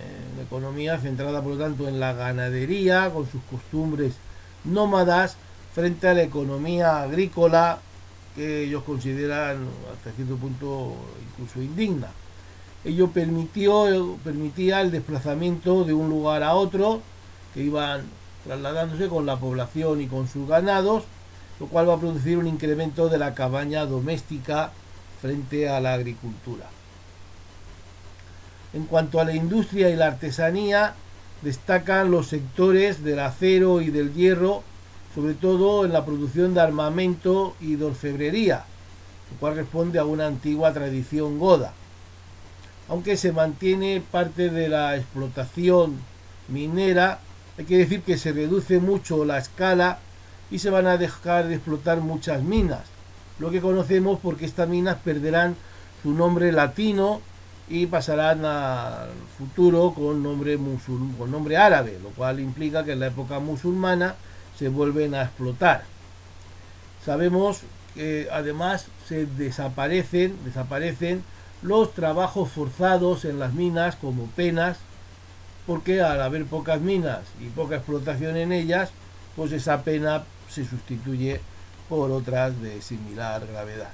eh, 0.01 0.33
una 0.35 0.43
economía 0.43 0.99
centrada 0.99 1.41
por 1.41 1.53
lo 1.53 1.59
tanto 1.59 1.89
en 1.89 2.01
la 2.01 2.13
ganadería, 2.15 3.11
con 3.11 3.31
sus 3.31 3.43
costumbres 3.51 4.15
nómadas, 4.65 5.37
frente 5.73 6.09
a 6.09 6.15
la 6.15 6.23
economía 6.23 7.03
agrícola 7.03 7.81
que 8.35 8.65
ellos 8.65 8.83
consideran 8.85 9.67
hasta 9.93 10.11
cierto 10.13 10.37
punto 10.37 10.95
incluso 11.31 11.63
indigna. 11.63 12.09
Ello 12.85 13.09
permitió, 13.09 14.19
permitía 14.23 14.81
el 14.81 14.91
desplazamiento 14.91 15.85
de 15.85 15.95
un 15.95 16.11
lugar 16.11 16.43
a 16.43 16.55
otro, 16.55 17.01
que 17.55 17.63
iban 17.63 18.03
trasladándose 18.45 19.09
con 19.09 19.27
la 19.27 19.37
población 19.37 20.01
y 20.01 20.07
con 20.07 20.29
sus 20.29 20.49
ganados, 20.49 21.05
lo 21.61 21.67
cual 21.67 21.89
va 21.89 21.95
a 21.95 22.01
producir 22.01 22.39
un 22.39 22.47
incremento 22.47 23.09
de 23.09 23.19
la 23.19 23.35
cabaña 23.35 23.87
doméstica 23.87 24.73
frente 25.21 25.69
a 25.69 25.81
la 25.81 25.95
agricultura. 25.95 26.67
En 28.73 28.85
cuanto 28.87 29.21
a 29.21 29.25
la 29.25 29.35
industria 29.35 29.89
y 29.89 29.97
la 29.97 30.09
artesanía, 30.09 30.95
destacan 31.43 32.11
los 32.11 32.27
sectores 32.27 33.05
del 33.05 33.21
acero 33.21 33.81
y 33.81 33.91
del 33.91 34.13
hierro, 34.15 34.63
sobre 35.15 35.35
todo 35.35 35.85
en 35.85 35.93
la 35.93 36.05
producción 36.05 36.55
de 36.55 36.61
armamento 36.61 37.55
y 37.61 37.77
de 37.77 37.85
orfebrería, 37.85 38.65
lo 39.31 39.39
cual 39.39 39.55
responde 39.55 39.99
a 39.99 40.05
una 40.05 40.27
antigua 40.27 40.73
tradición 40.73 41.39
goda. 41.39 41.73
Aunque 42.89 43.17
se 43.17 43.33
mantiene 43.33 44.03
parte 44.11 44.51
de 44.51 44.69
la 44.69 44.97
explotación 44.97 45.99
minera, 46.49 47.21
hay 47.57 47.65
que 47.65 47.79
decir 47.79 48.03
que 48.03 48.19
se 48.19 48.33
reduce 48.33 48.79
mucho 48.81 49.25
la 49.25 49.39
escala 49.39 49.99
y 50.51 50.59
se 50.59 50.71
van 50.71 50.87
a 50.87 50.97
dejar 50.97 51.49
de 51.49 51.55
explotar 51.55 52.01
muchas 52.01 52.43
minas, 52.43 52.83
lo 53.39 53.51
que 53.51 53.61
conocemos 53.61 54.19
porque 54.23 54.45
estas 54.45 54.69
minas 54.69 54.99
perderán 55.05 55.57
su 56.03 56.13
nombre 56.13 56.53
latino 56.53 57.21
y 57.69 57.87
pasarán 57.87 58.45
al 58.45 59.09
futuro 59.39 59.95
con 59.95 60.23
nombre, 60.23 60.59
con 61.19 61.31
nombre 61.31 61.57
árabe, 61.57 61.99
lo 62.03 62.11
cual 62.11 62.41
implica 62.41 62.85
que 62.85 62.93
en 62.93 63.01
la 63.01 63.07
época 63.07 63.39
musulmana 63.39 64.17
se 64.59 64.69
vuelven 64.69 65.15
a 65.15 65.23
explotar. 65.23 65.85
Sabemos 67.05 67.61
que 67.95 68.29
además 68.31 68.87
se 69.09 69.27
desaparecen, 69.27 70.37
desaparecen 70.45 71.23
los 71.63 71.95
trabajos 71.95 72.51
forzados 72.51 73.25
en 73.25 73.39
las 73.39 73.55
minas 73.55 73.97
como 73.97 74.27
penas 74.27 74.79
porque 75.67 76.03
al 76.03 76.21
haber 76.21 76.45
pocas 76.45 76.81
minas 76.81 77.21
y 77.41 77.49
poca 77.49 77.77
explotación 77.77 78.37
en 78.37 78.53
ellas, 78.53 78.91
pues 79.37 79.53
esa 79.53 79.83
pena 79.83 80.25
se 80.49 80.65
sustituye 80.65 81.41
por 81.89 82.11
otras 82.11 82.61
de 82.61 82.81
similar 82.83 83.47
gravedad. 83.47 83.91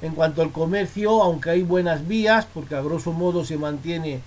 En 0.00 0.14
cuanto 0.14 0.42
al 0.42 0.50
comercio, 0.50 1.22
aunque 1.22 1.50
hay 1.50 1.62
buenas 1.62 2.08
vías, 2.08 2.46
porque 2.52 2.74
a 2.74 2.80
grosso 2.80 3.12
modo 3.12 3.44
se 3.44 3.56
mantiene 3.56 4.20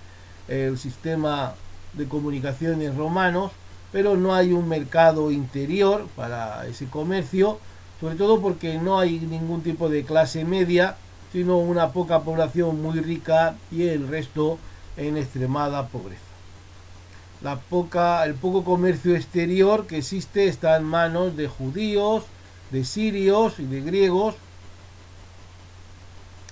el 0.48 0.78
sistema 0.78 1.54
de 1.92 2.06
comunicaciones 2.06 2.94
romanos, 2.94 3.52
pero 3.92 4.16
no 4.16 4.34
hay 4.34 4.52
un 4.52 4.68
mercado 4.68 5.30
interior 5.30 6.06
para 6.16 6.66
ese 6.66 6.86
comercio, 6.86 7.58
sobre 8.00 8.14
todo 8.14 8.40
porque 8.40 8.78
no 8.78 8.98
hay 8.98 9.18
ningún 9.20 9.62
tipo 9.62 9.88
de 9.88 10.04
clase 10.04 10.44
media, 10.44 10.96
sino 11.32 11.58
una 11.58 11.90
poca 11.92 12.20
población 12.20 12.80
muy 12.80 13.00
rica 13.00 13.56
y 13.70 13.88
el 13.88 14.08
resto 14.08 14.58
en 14.96 15.16
extremada 15.16 15.88
pobreza. 15.88 16.22
el 18.24 18.34
poco 18.34 18.64
comercio 18.64 19.14
exterior 19.14 19.86
que 19.86 19.98
existe 19.98 20.48
está 20.48 20.76
en 20.76 20.84
manos 20.84 21.36
de 21.36 21.48
judíos, 21.48 22.24
de 22.70 22.84
sirios 22.84 23.58
y 23.58 23.64
de 23.64 23.80
griegos 23.82 24.34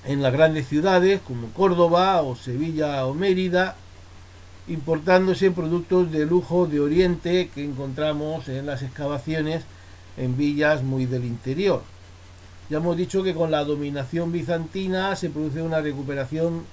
en 0.07 0.23
las 0.23 0.33
grandes 0.33 0.69
ciudades 0.69 1.21
como 1.27 1.49
Córdoba 1.49 2.23
o 2.23 2.37
Sevilla 2.37 3.07
o 3.07 3.15
Mérida, 3.15 3.77
importándose 4.69 5.51
productos 5.51 6.13
de 6.13 6.27
lujo 6.27 6.67
de 6.67 6.81
Oriente 6.81 7.51
que 7.55 7.65
encontramos 7.65 8.49
en 8.49 8.67
las 8.67 8.83
excavaciones 8.83 9.65
en 10.17 10.37
villas 10.37 10.83
muy 10.83 11.07
del 11.07 11.25
interior. 11.25 11.83
Ya 12.71 12.79
hemos 12.79 12.97
dicho 12.97 13.23
que 13.23 13.35
con 13.35 13.51
la 13.51 13.65
dominación 13.65 14.33
bizantina 14.33 15.17
se 15.17 15.31
produce 15.31 15.61
una 15.61 15.81
recuperación 15.81 16.65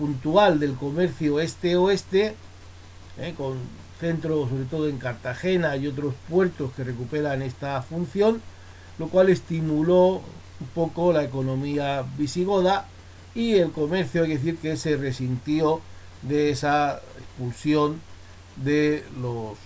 puntual 0.00 0.58
del 0.58 0.76
comercio 0.76 1.40
este-oeste, 1.40 2.34
eh, 3.18 3.34
con 3.36 3.58
centros 4.00 4.48
sobre 4.48 4.64
todo 4.64 4.88
en 4.88 4.96
Cartagena 4.96 5.76
y 5.76 5.86
otros 5.86 6.14
puertos 6.30 6.72
que 6.72 6.84
recuperan 6.84 7.42
esta 7.42 7.82
función, 7.82 8.40
lo 8.98 9.08
cual 9.08 9.28
estimuló 9.28 10.22
un 10.60 10.66
poco 10.74 11.12
la 11.12 11.22
economía 11.22 12.02
visigoda 12.16 12.86
y 13.34 13.56
el 13.56 13.72
comercio, 13.72 14.22
hay 14.22 14.28
que 14.28 14.38
decir 14.38 14.56
que 14.56 14.76
se 14.78 14.96
resintió 14.96 15.82
de 16.22 16.50
esa 16.50 17.02
expulsión 17.18 18.00
de 18.56 19.04
los 19.20 19.58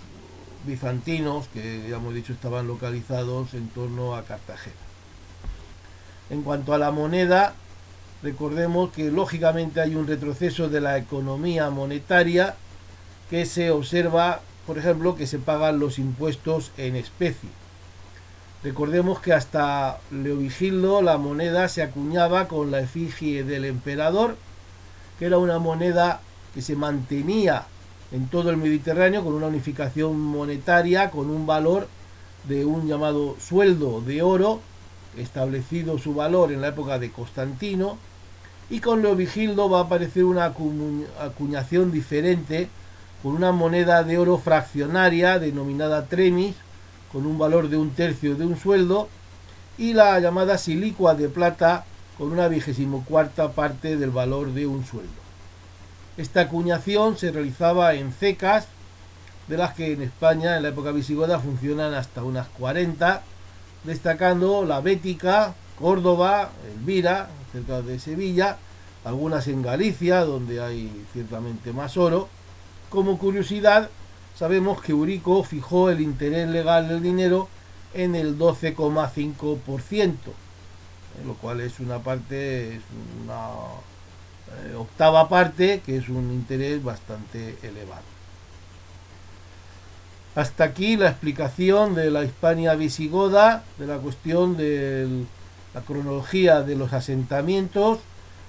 bizantinos 0.66 1.46
que 1.48 1.86
ya 1.88 1.96
hemos 1.96 2.12
dicho 2.12 2.32
estaban 2.32 2.66
localizados 2.66 3.54
en 3.54 3.68
torno 3.68 4.16
a 4.16 4.24
Cartagena. 4.24 4.74
En 6.30 6.42
cuanto 6.42 6.74
a 6.74 6.78
la 6.78 6.90
moneda, 6.90 7.54
recordemos 8.24 8.90
que 8.90 9.10
lógicamente 9.10 9.82
hay 9.82 9.94
un 9.94 10.06
retroceso 10.06 10.70
de 10.70 10.80
la 10.80 10.96
economía 10.96 11.68
monetaria 11.68 12.56
que 13.28 13.44
se 13.44 13.70
observa, 13.70 14.40
por 14.66 14.78
ejemplo, 14.78 15.14
que 15.14 15.26
se 15.26 15.38
pagan 15.38 15.78
los 15.78 15.98
impuestos 15.98 16.72
en 16.78 16.96
especie. 16.96 17.50
Recordemos 18.62 19.20
que 19.20 19.34
hasta 19.34 20.00
Leovigildo 20.10 21.02
la 21.02 21.18
moneda 21.18 21.68
se 21.68 21.82
acuñaba 21.82 22.48
con 22.48 22.70
la 22.70 22.80
efigie 22.80 23.44
del 23.44 23.66
emperador, 23.66 24.36
que 25.18 25.26
era 25.26 25.36
una 25.36 25.58
moneda 25.58 26.22
que 26.54 26.62
se 26.62 26.76
mantenía 26.76 27.66
en 28.10 28.28
todo 28.28 28.48
el 28.48 28.56
Mediterráneo 28.56 29.22
con 29.22 29.34
una 29.34 29.48
unificación 29.48 30.18
monetaria, 30.18 31.10
con 31.10 31.28
un 31.28 31.46
valor 31.46 31.88
de 32.48 32.64
un 32.64 32.88
llamado 32.88 33.36
sueldo 33.38 34.00
de 34.00 34.22
oro, 34.22 34.60
establecido 35.18 35.98
su 35.98 36.14
valor 36.14 36.52
en 36.52 36.62
la 36.62 36.68
época 36.68 36.98
de 36.98 37.10
Constantino, 37.12 37.98
y 38.70 38.80
con 38.80 39.02
Leovigildo 39.02 39.68
va 39.68 39.80
a 39.80 39.82
aparecer 39.82 40.24
una 40.24 40.46
acuñación 41.20 41.92
diferente, 41.92 42.68
con 43.22 43.34
una 43.34 43.52
moneda 43.52 44.02
de 44.02 44.18
oro 44.18 44.38
fraccionaria 44.38 45.38
denominada 45.38 46.06
tremis, 46.06 46.54
con 47.12 47.26
un 47.26 47.38
valor 47.38 47.68
de 47.68 47.76
un 47.76 47.90
tercio 47.90 48.34
de 48.34 48.46
un 48.46 48.58
sueldo, 48.58 49.08
y 49.78 49.92
la 49.92 50.18
llamada 50.20 50.58
silicua 50.58 51.14
de 51.14 51.28
plata 51.28 51.84
con 52.16 52.30
una 52.30 52.48
vigésimo 52.48 53.04
cuarta 53.04 53.52
parte 53.52 53.96
del 53.96 54.10
valor 54.10 54.52
de 54.52 54.66
un 54.66 54.84
sueldo. 54.84 55.12
Esta 56.16 56.42
acuñación 56.42 57.16
se 57.16 57.32
realizaba 57.32 57.94
en 57.94 58.12
cecas, 58.12 58.68
de 59.48 59.58
las 59.58 59.74
que 59.74 59.92
en 59.92 60.02
España 60.02 60.56
en 60.56 60.62
la 60.62 60.70
época 60.70 60.90
visigoda 60.90 61.38
funcionan 61.38 61.92
hasta 61.92 62.22
unas 62.22 62.48
40, 62.48 63.22
destacando 63.84 64.64
la 64.64 64.80
Bética, 64.80 65.54
Córdoba, 65.78 66.50
Elvira, 66.72 67.28
cerca 67.52 67.82
de 67.82 67.98
Sevilla, 67.98 68.58
algunas 69.04 69.46
en 69.48 69.62
Galicia, 69.62 70.24
donde 70.24 70.60
hay 70.60 71.04
ciertamente 71.12 71.72
más 71.72 71.96
oro. 71.96 72.28
Como 72.90 73.18
curiosidad, 73.18 73.90
sabemos 74.36 74.80
que 74.80 74.92
Eurico 74.92 75.42
fijó 75.42 75.90
el 75.90 76.00
interés 76.00 76.48
legal 76.48 76.88
del 76.88 77.02
dinero 77.02 77.48
en 77.92 78.14
el 78.14 78.38
12,5%, 78.38 80.12
eh, 80.12 80.14
lo 81.26 81.34
cual 81.34 81.60
es 81.60 81.80
una 81.80 81.98
parte, 82.00 82.76
es 82.76 82.82
una 83.24 83.48
eh, 84.68 84.74
octava 84.74 85.28
parte, 85.28 85.82
que 85.84 85.96
es 85.96 86.08
un 86.08 86.32
interés 86.32 86.82
bastante 86.82 87.56
elevado. 87.62 88.02
Hasta 90.34 90.64
aquí 90.64 90.96
la 90.96 91.10
explicación 91.10 91.94
de 91.94 92.10
la 92.10 92.24
Hispania 92.24 92.74
visigoda, 92.74 93.62
de 93.78 93.86
la 93.86 93.98
cuestión 93.98 94.56
de 94.56 95.24
la 95.74 95.80
cronología 95.82 96.62
de 96.62 96.76
los 96.76 96.92
asentamientos, 96.92 97.98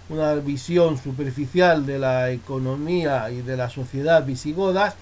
una 0.10 0.36
visión 0.36 0.98
superficial 0.98 1.86
de 1.86 1.98
la 1.98 2.30
economía 2.32 3.30
y 3.32 3.42
de 3.42 3.58
la 3.58 3.70
sociedad 3.70 4.24
visigodas, 4.24 4.96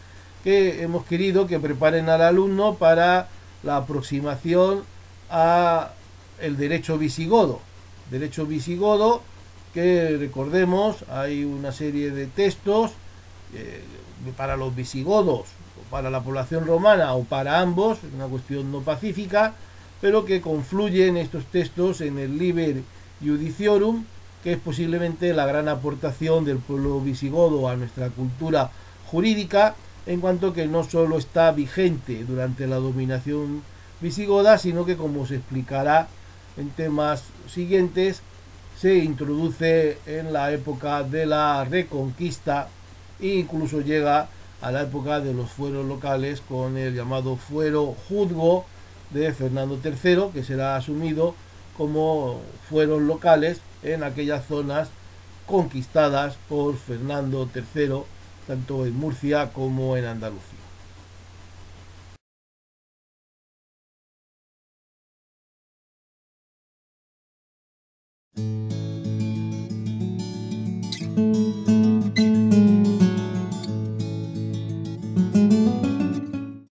que 0.43 0.81
hemos 0.81 1.05
querido 1.05 1.47
que 1.47 1.59
preparen 1.59 2.09
al 2.09 2.21
alumno 2.21 2.75
para 2.75 3.27
la 3.63 3.77
aproximación 3.77 4.83
a 5.29 5.91
el 6.39 6.57
derecho 6.57 6.97
visigodo. 6.97 7.59
Derecho 8.09 8.45
visigodo 8.45 9.21
que 9.73 10.17
recordemos 10.17 11.03
hay 11.09 11.43
una 11.43 11.71
serie 11.71 12.11
de 12.11 12.27
textos 12.27 12.91
eh, 13.53 13.83
para 14.37 14.55
los 14.55 14.75
visigodos, 14.75 15.47
para 15.89 16.09
la 16.09 16.21
población 16.21 16.65
romana 16.65 17.13
o 17.13 17.23
para 17.23 17.59
ambos, 17.59 17.99
una 18.15 18.27
cuestión 18.27 18.71
no 18.71 18.81
pacífica, 18.81 19.53
pero 20.03 20.25
que 20.25 20.41
confluyen 20.41 21.15
estos 21.15 21.45
textos 21.45 22.01
en 22.01 22.19
el 22.19 22.37
Liber 22.37 22.83
Judiciorum, 23.23 24.03
que 24.43 24.51
es 24.51 24.59
posiblemente 24.59 25.33
la 25.33 25.45
gran 25.45 25.69
aportación 25.69 26.43
del 26.43 26.57
pueblo 26.57 26.99
visigodo 26.99 27.69
a 27.69 27.77
nuestra 27.77 28.09
cultura 28.09 28.69
jurídica 29.05 29.75
en 30.05 30.19
cuanto 30.19 30.51
que 30.51 30.67
no 30.67 30.83
solo 30.83 31.17
está 31.17 31.53
vigente 31.53 32.25
durante 32.25 32.67
la 32.67 32.75
dominación 32.75 33.63
visigoda, 34.01 34.57
sino 34.57 34.83
que 34.85 34.97
como 34.97 35.25
se 35.25 35.35
explicará 35.35 36.09
en 36.57 36.69
temas 36.71 37.23
siguientes, 37.47 38.23
se 38.77 38.97
introduce 38.97 39.99
en 40.05 40.33
la 40.33 40.51
época 40.51 41.03
de 41.03 41.25
la 41.25 41.63
reconquista 41.63 42.67
e 43.21 43.35
incluso 43.35 43.79
llega 43.79 44.27
a 44.61 44.69
la 44.69 44.81
época 44.81 45.21
de 45.21 45.33
los 45.33 45.49
fueros 45.49 45.85
locales 45.85 46.41
con 46.41 46.75
el 46.75 46.93
llamado 46.93 47.37
fuero 47.37 47.95
juzgo 48.09 48.65
de 49.13 49.31
Fernando 49.33 49.79
III, 49.83 50.31
que 50.33 50.43
será 50.43 50.75
asumido 50.75 51.35
como 51.77 52.41
fueron 52.69 53.07
locales 53.07 53.61
en 53.83 54.03
aquellas 54.03 54.45
zonas 54.45 54.89
conquistadas 55.45 56.35
por 56.49 56.77
Fernando 56.77 57.49
III, 57.53 58.03
tanto 58.47 58.85
en 58.85 58.95
Murcia 58.95 59.51
como 59.53 59.97
en 59.97 60.05
Andalucía. 60.05 60.63